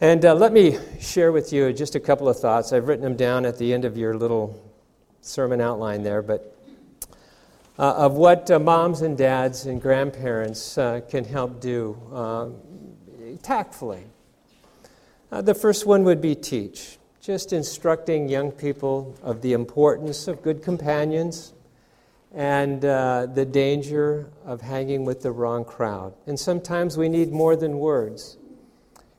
And 0.00 0.24
uh, 0.24 0.34
let 0.34 0.52
me 0.52 0.78
share 1.00 1.30
with 1.30 1.52
you 1.52 1.72
just 1.72 1.94
a 1.94 2.00
couple 2.00 2.28
of 2.28 2.38
thoughts. 2.38 2.72
I've 2.72 2.88
written 2.88 3.04
them 3.04 3.16
down 3.16 3.46
at 3.46 3.58
the 3.58 3.72
end 3.72 3.84
of 3.84 3.96
your 3.96 4.16
little 4.16 4.60
sermon 5.20 5.60
outline 5.60 6.02
there, 6.02 6.20
but 6.20 6.56
uh, 7.78 7.94
of 7.96 8.14
what 8.14 8.50
uh, 8.50 8.58
moms 8.58 9.02
and 9.02 9.16
dads 9.16 9.66
and 9.66 9.80
grandparents 9.80 10.76
uh, 10.78 11.00
can 11.08 11.24
help 11.24 11.60
do 11.60 11.98
uh, 12.12 12.48
tactfully. 13.42 14.04
Uh, 15.30 15.42
the 15.42 15.54
first 15.54 15.86
one 15.86 16.04
would 16.04 16.20
be 16.20 16.34
teach, 16.34 16.98
just 17.20 17.52
instructing 17.52 18.28
young 18.28 18.52
people 18.52 19.16
of 19.22 19.42
the 19.42 19.52
importance 19.52 20.28
of 20.28 20.42
good 20.42 20.62
companions 20.62 21.52
and 22.34 22.84
uh, 22.84 23.26
the 23.32 23.44
danger 23.44 24.28
of 24.44 24.60
hanging 24.60 25.04
with 25.04 25.22
the 25.22 25.30
wrong 25.30 25.64
crowd. 25.64 26.14
And 26.26 26.38
sometimes 26.38 26.98
we 26.98 27.08
need 27.08 27.30
more 27.30 27.54
than 27.54 27.78
words. 27.78 28.38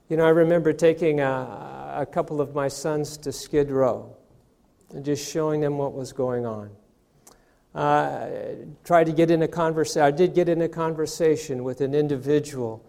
You 0.10 0.18
know, 0.18 0.26
I 0.26 0.30
remember 0.30 0.74
taking 0.74 1.22
a, 1.22 1.96
a 1.98 2.06
couple 2.06 2.42
of 2.42 2.54
my 2.54 2.68
sons 2.68 3.16
to 3.18 3.32
Skid 3.32 3.72
Row 3.72 4.16
and 4.94 5.06
just 5.06 5.32
showing 5.32 5.62
them 5.62 5.78
what 5.78 5.94
was 5.94 6.12
going 6.12 6.46
on. 6.46 6.70
Uh, 7.74 8.30
tried 8.84 9.06
to 9.06 9.14
get 9.14 9.32
in 9.32 9.42
a 9.42 9.48
conversation. 9.48 10.02
I 10.02 10.12
did 10.12 10.34
get 10.34 10.50
in 10.50 10.62
a 10.62 10.70
conversation 10.70 11.64
with 11.64 11.82
an 11.82 11.94
individual 11.96 12.86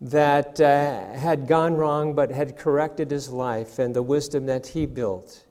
that 0.00 0.60
uh, 0.60 1.12
had 1.12 1.46
gone 1.46 1.74
wrong 1.74 2.14
but 2.14 2.30
had 2.30 2.56
corrected 2.56 3.10
his 3.10 3.28
life 3.30 3.78
and 3.78 3.94
the 3.94 4.02
wisdom 4.02 4.46
that 4.46 4.68
he 4.68 4.86
built 4.86 5.44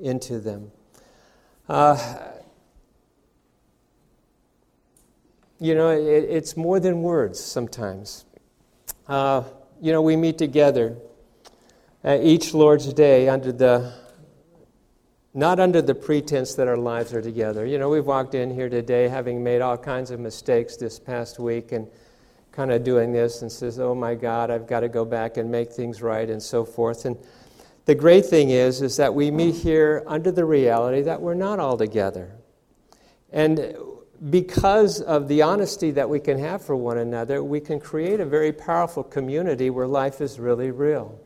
into 0.00 0.38
them. 0.38 0.70
Uh, 1.68 2.18
you 5.60 5.74
know, 5.74 5.90
it, 5.90 6.24
it's 6.24 6.56
more 6.56 6.80
than 6.80 7.02
words 7.02 7.40
sometimes. 7.40 8.24
Uh, 9.08 9.44
you 9.80 9.92
know, 9.92 10.02
we 10.02 10.16
meet 10.16 10.38
together 10.38 10.96
each 12.04 12.52
Lord's 12.52 12.92
Day 12.92 13.28
under 13.28 13.52
the 13.52 13.92
not 15.36 15.58
under 15.58 15.82
the 15.82 15.94
pretense 15.94 16.54
that 16.54 16.68
our 16.68 16.76
lives 16.76 17.12
are 17.12 17.20
together. 17.20 17.66
You 17.66 17.76
know, 17.76 17.88
we've 17.88 18.06
walked 18.06 18.34
in 18.36 18.54
here 18.54 18.68
today 18.68 19.08
having 19.08 19.42
made 19.42 19.60
all 19.60 19.76
kinds 19.76 20.12
of 20.12 20.20
mistakes 20.20 20.76
this 20.76 21.00
past 21.00 21.40
week 21.40 21.72
and 21.72 21.88
kind 22.52 22.70
of 22.70 22.84
doing 22.84 23.12
this 23.12 23.42
and 23.42 23.50
says, 23.50 23.80
"Oh 23.80 23.96
my 23.96 24.14
God, 24.14 24.50
I've 24.50 24.68
got 24.68 24.80
to 24.80 24.88
go 24.88 25.04
back 25.04 25.36
and 25.36 25.50
make 25.50 25.72
things 25.72 26.02
right," 26.02 26.30
and 26.30 26.40
so 26.40 26.64
forth. 26.64 27.04
And 27.04 27.16
the 27.86 27.96
great 27.96 28.26
thing 28.26 28.50
is, 28.50 28.80
is 28.80 28.96
that 28.96 29.12
we 29.12 29.30
meet 29.30 29.56
here 29.56 30.04
under 30.06 30.30
the 30.30 30.44
reality 30.44 31.02
that 31.02 31.20
we're 31.20 31.34
not 31.34 31.58
all 31.58 31.76
together, 31.76 32.30
and 33.32 33.74
because 34.30 35.00
of 35.00 35.28
the 35.28 35.42
honesty 35.42 35.90
that 35.90 36.08
we 36.08 36.20
can 36.20 36.38
have 36.38 36.62
for 36.62 36.76
one 36.76 36.98
another, 36.98 37.42
we 37.42 37.60
can 37.60 37.80
create 37.80 38.20
a 38.20 38.24
very 38.24 38.52
powerful 38.52 39.02
community 39.02 39.70
where 39.70 39.86
life 39.86 40.20
is 40.20 40.38
really 40.38 40.70
real, 40.70 41.18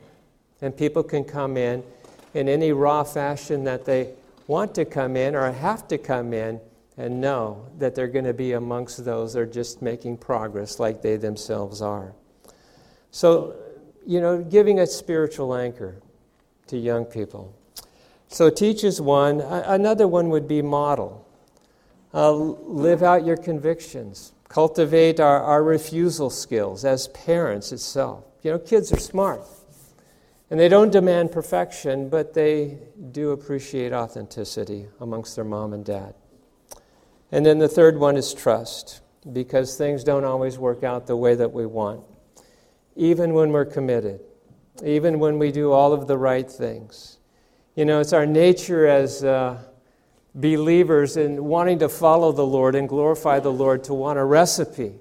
and 0.60 0.76
people 0.76 1.02
can 1.02 1.24
come 1.24 1.56
in 1.56 1.82
in 2.34 2.48
any 2.48 2.72
raw 2.72 3.04
fashion 3.04 3.64
that 3.64 3.84
they 3.84 4.12
want 4.46 4.74
to 4.74 4.84
come 4.84 5.16
in 5.16 5.34
or 5.34 5.50
have 5.52 5.86
to 5.88 5.98
come 5.98 6.32
in 6.32 6.60
and 6.96 7.20
know 7.20 7.64
that 7.78 7.94
they're 7.94 8.08
going 8.08 8.24
to 8.24 8.34
be 8.34 8.52
amongst 8.52 9.04
those 9.04 9.34
that 9.34 9.40
are 9.40 9.46
just 9.46 9.80
making 9.82 10.16
progress 10.16 10.80
like 10.80 11.00
they 11.00 11.16
themselves 11.16 11.80
are. 11.80 12.12
So, 13.12 13.54
you 14.06 14.20
know, 14.20 14.42
giving 14.42 14.80
a 14.80 14.86
spiritual 14.86 15.54
anchor 15.54 15.96
to 16.66 16.76
young 16.76 17.04
people. 17.04 17.54
So, 18.28 18.50
teach 18.50 18.84
is 18.84 19.00
one. 19.00 19.40
Another 19.40 20.08
one 20.08 20.28
would 20.30 20.48
be 20.48 20.60
model. 20.60 21.27
Uh, 22.12 22.32
live 22.32 23.02
out 23.02 23.24
your 23.26 23.36
convictions. 23.36 24.32
Cultivate 24.48 25.20
our, 25.20 25.42
our 25.42 25.62
refusal 25.62 26.30
skills 26.30 26.84
as 26.84 27.08
parents 27.08 27.70
itself. 27.70 28.24
You 28.42 28.52
know, 28.52 28.58
kids 28.58 28.92
are 28.92 28.98
smart. 29.00 29.42
And 30.50 30.58
they 30.58 30.68
don't 30.68 30.90
demand 30.90 31.32
perfection, 31.32 32.08
but 32.08 32.32
they 32.32 32.78
do 33.12 33.32
appreciate 33.32 33.92
authenticity 33.92 34.86
amongst 35.00 35.36
their 35.36 35.44
mom 35.44 35.74
and 35.74 35.84
dad. 35.84 36.14
And 37.30 37.44
then 37.44 37.58
the 37.58 37.68
third 37.68 37.98
one 37.98 38.16
is 38.16 38.32
trust, 38.32 39.02
because 39.30 39.76
things 39.76 40.02
don't 40.02 40.24
always 40.24 40.58
work 40.58 40.82
out 40.82 41.06
the 41.06 41.16
way 41.16 41.34
that 41.34 41.52
we 41.52 41.66
want. 41.66 42.02
Even 42.96 43.34
when 43.34 43.52
we're 43.52 43.66
committed, 43.66 44.20
even 44.82 45.18
when 45.18 45.38
we 45.38 45.52
do 45.52 45.72
all 45.72 45.92
of 45.92 46.06
the 46.06 46.16
right 46.16 46.50
things. 46.50 47.18
You 47.74 47.84
know, 47.84 48.00
it's 48.00 48.14
our 48.14 48.24
nature 48.24 48.86
as 48.86 49.22
uh, 49.22 49.62
believers 50.34 51.16
in 51.16 51.44
wanting 51.44 51.78
to 51.80 51.88
follow 51.88 52.32
the 52.32 52.46
Lord 52.46 52.74
and 52.74 52.88
glorify 52.88 53.40
the 53.40 53.52
Lord 53.52 53.84
to 53.84 53.94
want 53.94 54.18
a 54.18 54.24
recipe, 54.24 54.94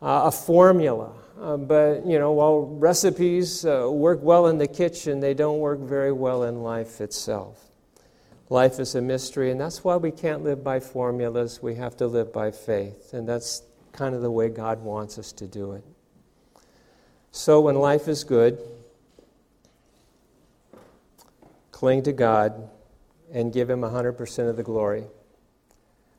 uh, 0.00 0.22
a 0.24 0.32
formula, 0.32 1.12
uh, 1.40 1.56
but, 1.56 2.06
you 2.06 2.18
know, 2.18 2.32
while 2.32 2.60
recipes 2.60 3.64
uh, 3.64 3.88
work 3.90 4.20
well 4.22 4.46
in 4.46 4.58
the 4.58 4.68
kitchen, 4.68 5.20
they 5.20 5.32
don't 5.32 5.58
work 5.58 5.80
very 5.80 6.12
well 6.12 6.44
in 6.44 6.62
life 6.62 7.00
itself. 7.00 7.70
Life 8.50 8.78
is 8.78 8.94
a 8.94 9.00
mystery, 9.00 9.50
and 9.50 9.58
that's 9.58 9.82
why 9.82 9.96
we 9.96 10.10
can't 10.10 10.44
live 10.44 10.62
by 10.62 10.80
formulas. 10.80 11.62
We 11.62 11.76
have 11.76 11.96
to 11.98 12.06
live 12.06 12.32
by 12.32 12.50
faith, 12.50 13.14
and 13.14 13.26
that's 13.26 13.62
kind 13.92 14.14
of 14.14 14.22
the 14.22 14.30
way 14.30 14.48
God 14.48 14.82
wants 14.82 15.18
us 15.18 15.32
to 15.32 15.46
do 15.46 15.72
it. 15.72 15.84
So, 17.32 17.60
when 17.60 17.76
life 17.76 18.08
is 18.08 18.24
good, 18.24 18.58
cling 21.70 22.02
to 22.02 22.12
God 22.12 22.68
and 23.32 23.52
give 23.52 23.70
Him 23.70 23.80
100% 23.80 24.48
of 24.48 24.56
the 24.56 24.62
glory. 24.62 25.04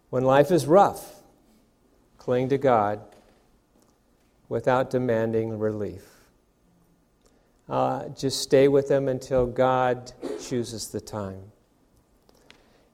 When 0.10 0.24
life 0.24 0.52
is 0.52 0.66
rough, 0.66 1.22
cling 2.18 2.50
to 2.50 2.58
God 2.58 3.02
without 4.50 4.90
demanding 4.90 5.58
relief. 5.58 6.04
Uh, 7.70 8.10
just 8.10 8.42
stay 8.42 8.68
with 8.68 8.90
them 8.90 9.08
until 9.08 9.46
God 9.46 10.12
chooses 10.42 10.90
the 10.90 11.00
time. 11.00 11.42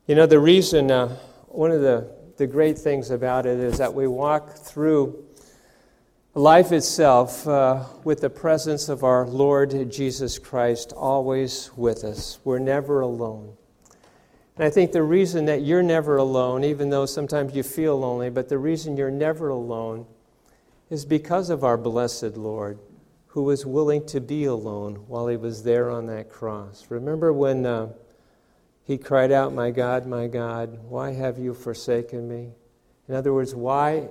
You 0.06 0.14
know, 0.16 0.28
the 0.28 0.40
reason, 0.40 0.92
uh, 0.92 1.18
one 1.48 1.72
of 1.72 1.82
the, 1.82 2.10
the 2.38 2.46
great 2.46 2.78
things 2.78 3.10
about 3.10 3.48
it 3.48 3.60
is 3.60 3.80
that 3.80 3.94
we 3.94 4.06
walk 4.06 4.56
through 4.56 5.26
life 6.36 6.72
itself 6.72 7.48
uh, 7.48 7.84
with 8.04 8.22
the 8.22 8.30
presence 8.30 8.88
of 8.88 9.04
our 9.04 9.26
Lord 9.26 9.92
Jesus 9.92 10.38
Christ 10.38 10.94
always 10.96 11.72
with 11.76 12.04
us. 12.04 12.38
We're 12.44 12.60
never 12.60 13.02
alone. 13.02 13.58
And 14.58 14.66
I 14.66 14.72
think 14.72 14.92
the 14.92 15.04
reason 15.04 15.46
that 15.46 15.62
you're 15.62 15.84
never 15.84 16.18
alone, 16.18 16.64
even 16.64 16.90
though 16.90 17.06
sometimes 17.06 17.56
you 17.56 17.62
feel 17.62 18.00
lonely, 18.00 18.32
but 18.32 18.50
the 18.50 18.58
reason 18.58 18.98
you're 18.98 19.12
never 19.12 19.50
alone 19.50 20.08
is 20.90 21.06
because 21.06 21.52
of 21.52 21.64
our 21.64 21.78
blessed 21.78 22.38
Lord, 22.38 22.80
who 23.28 23.44
was 23.44 23.68
willing 23.68 24.04
to 24.08 24.20
be 24.20 24.46
alone 24.46 24.96
while 25.08 25.28
he 25.28 25.38
was 25.38 25.62
there 25.62 25.92
on 25.92 26.08
that 26.08 26.32
cross. 26.32 26.88
Remember 26.90 27.32
when 27.32 27.68
uh, 27.68 27.90
he 28.84 28.98
cried 28.98 29.32
out, 29.32 29.54
My 29.54 29.70
God, 29.70 30.08
my 30.08 30.26
God, 30.26 30.80
why 30.90 31.12
have 31.12 31.38
you 31.38 31.54
forsaken 31.54 32.28
me? 32.28 32.50
In 33.08 33.14
other 33.14 33.34
words, 33.34 33.54
why 33.54 34.10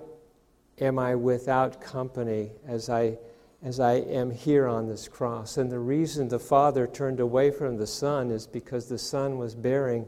am 0.80 0.96
I 0.96 1.16
without 1.16 1.80
company 1.80 2.52
as 2.68 2.88
I, 2.88 3.18
as 3.64 3.80
I 3.80 3.94
am 3.94 4.30
here 4.30 4.68
on 4.68 4.86
this 4.86 5.08
cross? 5.08 5.56
And 5.56 5.72
the 5.72 5.80
reason 5.80 6.28
the 6.28 6.38
Father 6.38 6.86
turned 6.86 7.18
away 7.18 7.50
from 7.50 7.78
the 7.78 7.86
Son 7.86 8.30
is 8.30 8.46
because 8.46 8.88
the 8.88 8.98
Son 8.98 9.38
was 9.38 9.56
bearing 9.56 10.06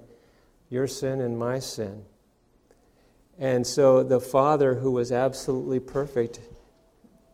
your 0.71 0.87
sin 0.87 1.21
and 1.21 1.39
my 1.39 1.59
sin. 1.59 2.05
And 3.39 3.67
so 3.67 4.03
the 4.03 4.21
Father, 4.21 4.75
who 4.75 4.91
was 4.91 5.13
absolutely 5.13 5.81
perfect, 5.81 6.41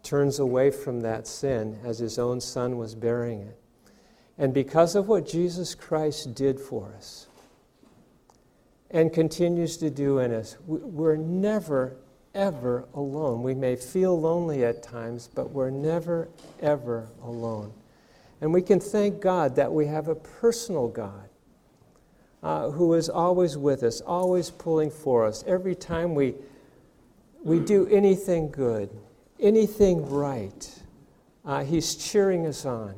turns 0.03 0.39
away 0.39 0.71
from 0.71 1.01
that 1.01 1.27
sin 1.27 1.79
as 1.85 1.99
his 1.99 2.19
own 2.19 2.41
son 2.41 2.77
was 2.77 2.95
bearing 2.95 3.41
it. 3.41 3.59
And 4.37 4.53
because 4.53 4.95
of 4.95 5.09
what 5.09 5.27
Jesus 5.27 5.75
Christ 5.75 6.35
did 6.35 6.61
for 6.61 6.93
us 6.97 7.27
and 8.91 9.13
continues 9.13 9.77
to 9.79 9.91
do 9.91 10.19
in 10.19 10.33
us, 10.33 10.57
we're 10.67 11.17
never, 11.17 11.97
ever 12.35 12.87
alone. 12.95 13.43
We 13.43 13.55
may 13.55 13.77
feel 13.77 14.21
lonely 14.21 14.65
at 14.65 14.83
times, 14.83 15.31
but 15.35 15.51
we're 15.51 15.71
never, 15.71 16.29
ever 16.61 17.09
alone. 17.23 17.73
And 18.41 18.53
we 18.53 18.61
can 18.61 18.81
thank 18.81 19.21
God 19.21 19.57
that 19.57 19.73
we 19.73 19.87
have 19.87 20.09
a 20.09 20.15
personal 20.15 20.89
God 20.89 21.29
uh, 22.45 22.71
who 22.71 22.93
is 22.93 23.09
always 23.09 23.57
with 23.57 23.83
us, 23.83 24.03
always 24.03 24.51
pulling 24.51 24.91
for 24.91 25.25
us. 25.25 25.43
Every 25.47 25.75
time 25.75 26.15
we, 26.15 26.35
we 27.43 27.59
do 27.59 27.89
anything 27.89 28.51
good, 28.51 28.91
anything 29.41 30.07
right, 30.11 30.83
uh, 31.47 31.65
He's 31.65 31.95
cheering 31.95 32.47
us 32.47 32.67
on, 32.67 32.95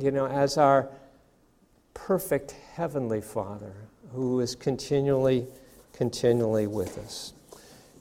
you 0.00 0.10
know, 0.10 0.26
as 0.26 0.56
our 0.56 0.88
perfect 1.92 2.52
Heavenly 2.74 3.20
Father 3.20 3.74
who 4.12 4.40
is 4.40 4.54
continually, 4.54 5.46
continually 5.92 6.66
with 6.66 6.96
us. 6.96 7.34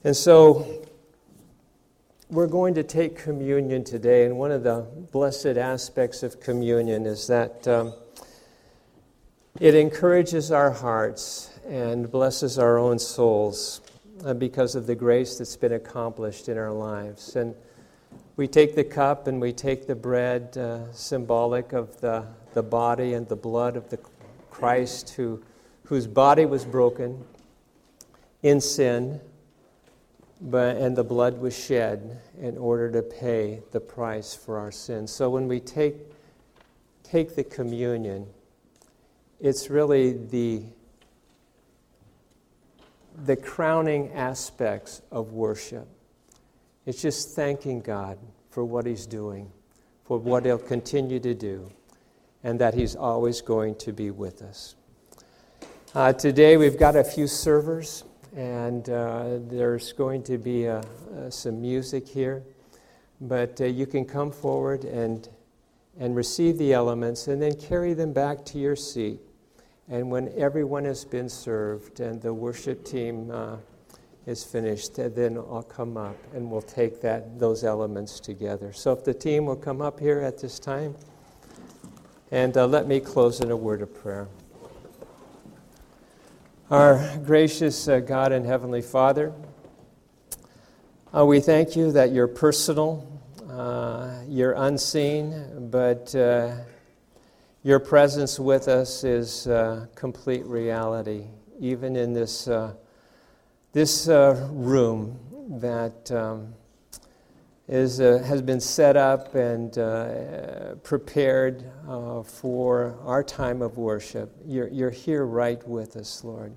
And 0.06 0.16
so 0.16 0.86
we're 2.30 2.48
going 2.48 2.74
to 2.76 2.84
take 2.84 3.18
communion 3.18 3.84
today, 3.84 4.26
and 4.26 4.38
one 4.38 4.52
of 4.52 4.64
the 4.64 4.88
blessed 5.12 5.58
aspects 5.58 6.24
of 6.24 6.40
communion 6.40 7.06
is 7.06 7.28
that 7.28 7.68
um, 7.68 7.94
it 9.60 9.74
encourages 9.74 10.52
our 10.52 10.72
hearts 10.72 11.50
and 11.66 12.12
blesses 12.12 12.60
our 12.60 12.78
own 12.78 13.00
souls 13.00 13.80
uh, 14.26 14.34
because 14.34 14.76
of 14.76 14.86
the 14.86 14.96
grace 14.96 15.38
that's 15.38 15.56
been 15.56 15.72
accomplished 15.72 16.50
in 16.50 16.58
our 16.58 16.74
lives. 16.74 17.38
And 17.38 17.56
we 18.36 18.50
take 18.50 18.76
the 18.76 18.84
cup 18.84 19.28
and 19.28 19.40
we 19.40 19.54
take 19.54 19.88
the 19.88 19.96
bread, 19.96 20.58
uh, 20.58 20.92
symbolic 20.92 21.72
of 21.72 22.02
the, 22.02 22.28
the 22.54 22.64
body 22.64 23.14
and 23.14 23.28
the 23.30 23.38
blood 23.38 23.78
of 23.78 23.90
the 23.90 24.00
Christ 24.50 25.12
who, 25.12 25.42
whose 25.86 26.06
body 26.06 26.46
was 26.46 26.66
broken 26.66 27.24
in 28.44 28.60
sin, 28.60 29.22
but, 30.42 30.76
and 30.76 30.98
the 30.98 31.04
blood 31.04 31.40
was 31.40 31.58
shed 31.58 32.20
in 32.42 32.58
order 32.58 32.92
to 32.92 33.02
pay 33.02 33.62
the 33.72 33.80
price 33.80 34.36
for 34.36 34.60
our 34.60 34.72
sins. 34.72 35.12
So 35.12 35.30
when 35.30 35.48
we 35.48 35.62
take, 35.62 35.96
take 37.04 37.36
the 37.36 37.44
communion, 37.46 38.28
it's 39.40 39.70
really 39.70 40.14
the, 40.14 40.64
the 43.26 43.36
crowning 43.36 44.12
aspects 44.14 45.02
of 45.12 45.34
worship. 45.34 45.88
It's 46.86 47.02
just 47.02 47.36
thanking 47.36 47.82
God 47.82 48.18
for 48.50 48.64
what 48.64 48.86
He's 48.86 49.06
doing, 49.06 49.52
for 50.04 50.18
what 50.18 50.46
He'll 50.46 50.58
continue 50.58 51.20
to 51.20 51.34
do, 51.34 51.72
and 52.44 52.60
that 52.60 52.74
He's 52.74 52.96
always 52.96 53.42
going 53.42 53.76
to 53.76 53.92
be 53.92 54.12
with 54.12 54.42
us. 54.42 54.76
Uh, 55.94 56.14
today 56.14 56.58
we've 56.58 56.78
got 56.78 56.96
a 56.96 57.04
few 57.04 57.28
servers, 57.28 58.04
and 58.36 58.90
uh, 58.90 59.40
there's 59.48 59.94
going 59.94 60.22
to 60.24 60.38
be 60.38 60.68
uh, 60.68 60.82
uh 61.18 61.30
some 61.30 61.62
music 61.62 62.08
here. 62.08 62.44
But 63.22 63.62
uh, 63.62 63.66
you 63.66 63.86
can 63.86 64.06
come 64.06 64.32
forward 64.32 64.84
and, 64.84 65.28
and 65.98 66.16
receive 66.16 66.58
the 66.58 66.74
elements 66.74 67.28
and 67.28 67.42
then 67.42 67.56
carry 67.56 67.94
them 67.94 68.12
back 68.12 68.44
to 68.46 68.60
your 68.60 68.76
seat. 68.76 69.22
And 69.88 70.10
when 70.10 70.34
everyone 70.36 70.86
has 70.86 71.06
been 71.06 71.30
served 71.30 72.00
and 72.00 72.20
the 72.20 72.34
worship 72.34 72.84
team 72.84 73.30
uh, 73.30 73.58
is 74.26 74.44
finished, 74.44 74.96
then 74.96 75.38
I'll 75.38 75.62
come 75.62 75.96
up 75.96 76.18
and 76.34 76.50
we'll 76.50 76.64
take 76.64 77.02
that, 77.02 77.38
those 77.40 77.64
elements 77.64 78.20
together. 78.20 78.74
So 78.74 78.92
if 78.94 79.04
the 79.04 79.14
team 79.14 79.46
will 79.46 79.56
come 79.56 79.84
up 79.84 80.00
here 80.00 80.22
at 80.22 80.40
this 80.40 80.58
time, 80.58 80.96
and 82.32 82.58
uh, 82.58 82.66
let 82.66 82.88
me 82.88 83.00
close 83.00 83.42
in 83.42 83.52
a 83.52 83.56
word 83.56 83.84
of 83.84 83.94
prayer. 83.94 84.28
Our 86.72 87.20
gracious 87.24 87.88
uh, 87.88 88.00
God 88.00 88.32
and 88.32 88.44
Heavenly 88.44 88.82
Father, 88.82 89.32
uh, 91.16 91.24
we 91.24 91.40
thank 91.40 91.76
you 91.76 91.92
that 91.92 92.12
you're 92.12 92.28
personal, 92.28 93.08
uh, 93.48 94.22
you're 94.28 94.54
unseen, 94.54 95.70
but 95.70 96.16
uh, 96.16 96.56
your 97.66 97.80
presence 97.80 98.40
with 98.40 98.70
us 98.70 99.04
is 99.04 99.48
uh, 99.48 99.88
complete 99.96 100.46
reality, 100.46 101.26
even 101.60 101.98
in 101.98 102.14
this 102.14 102.48
this 103.74 104.08
uh, 104.08 104.48
room 104.54 105.20
that 105.60 106.10
um, 106.10 106.54
is, 107.68 108.00
uh, 108.00 108.24
has 108.26 108.42
been 108.42 108.62
set 108.62 108.96
up 108.96 109.36
and 109.36 109.78
uh, 109.78 110.76
prepared 110.84 111.70
uh, 111.86 112.24
for 112.24 112.98
our 113.04 113.22
time 113.22 113.62
of 113.62 113.78
worship. 113.78 114.34
You're, 114.46 114.70
you're 114.70 114.92
here 114.92 115.26
right 115.26 115.62
with 115.68 115.98
us, 115.98 116.24
Lord. 116.24 116.56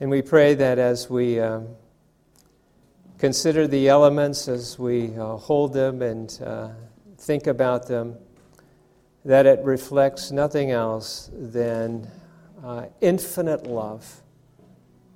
And 0.00 0.08
we 0.08 0.22
pray 0.22 0.54
that 0.54 0.78
as 0.78 1.10
we 1.10 1.40
um, 1.40 1.68
consider 3.18 3.66
the 3.66 3.88
elements, 3.88 4.48
as 4.48 4.78
we 4.78 5.14
uh, 5.14 5.36
hold 5.36 5.74
them 5.74 6.00
and 6.00 6.40
uh, 6.42 6.68
think 7.18 7.48
about 7.48 7.86
them, 7.86 8.16
that 9.24 9.46
it 9.46 9.60
reflects 9.64 10.30
nothing 10.30 10.70
else 10.70 11.30
than 11.32 12.08
infinite 13.00 13.66
love 13.66 14.22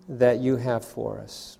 that 0.08 0.38
you 0.38 0.56
have 0.56 0.84
for 0.84 1.18
us. 1.18 1.58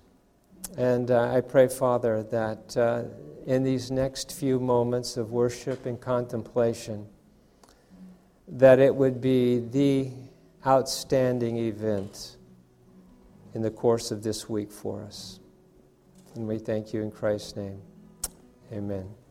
And 0.77 1.11
uh, 1.11 1.33
I 1.33 1.41
pray, 1.41 1.67
Father, 1.67 2.23
that 2.23 2.77
uh, 2.77 3.03
in 3.45 3.63
these 3.63 3.91
next 3.91 4.31
few 4.31 4.59
moments 4.59 5.17
of 5.17 5.31
worship 5.31 5.85
and 5.85 5.99
contemplation, 5.99 7.07
that 8.47 8.79
it 8.79 8.93
would 8.93 9.21
be 9.21 9.59
the 9.59 10.11
outstanding 10.65 11.57
event 11.57 12.37
in 13.53 13.61
the 13.61 13.71
course 13.71 14.11
of 14.11 14.23
this 14.23 14.49
week 14.49 14.71
for 14.71 15.03
us. 15.03 15.39
And 16.35 16.47
we 16.47 16.57
thank 16.57 16.93
you 16.93 17.01
in 17.01 17.11
Christ's 17.11 17.55
name. 17.55 17.81
Amen. 18.71 19.22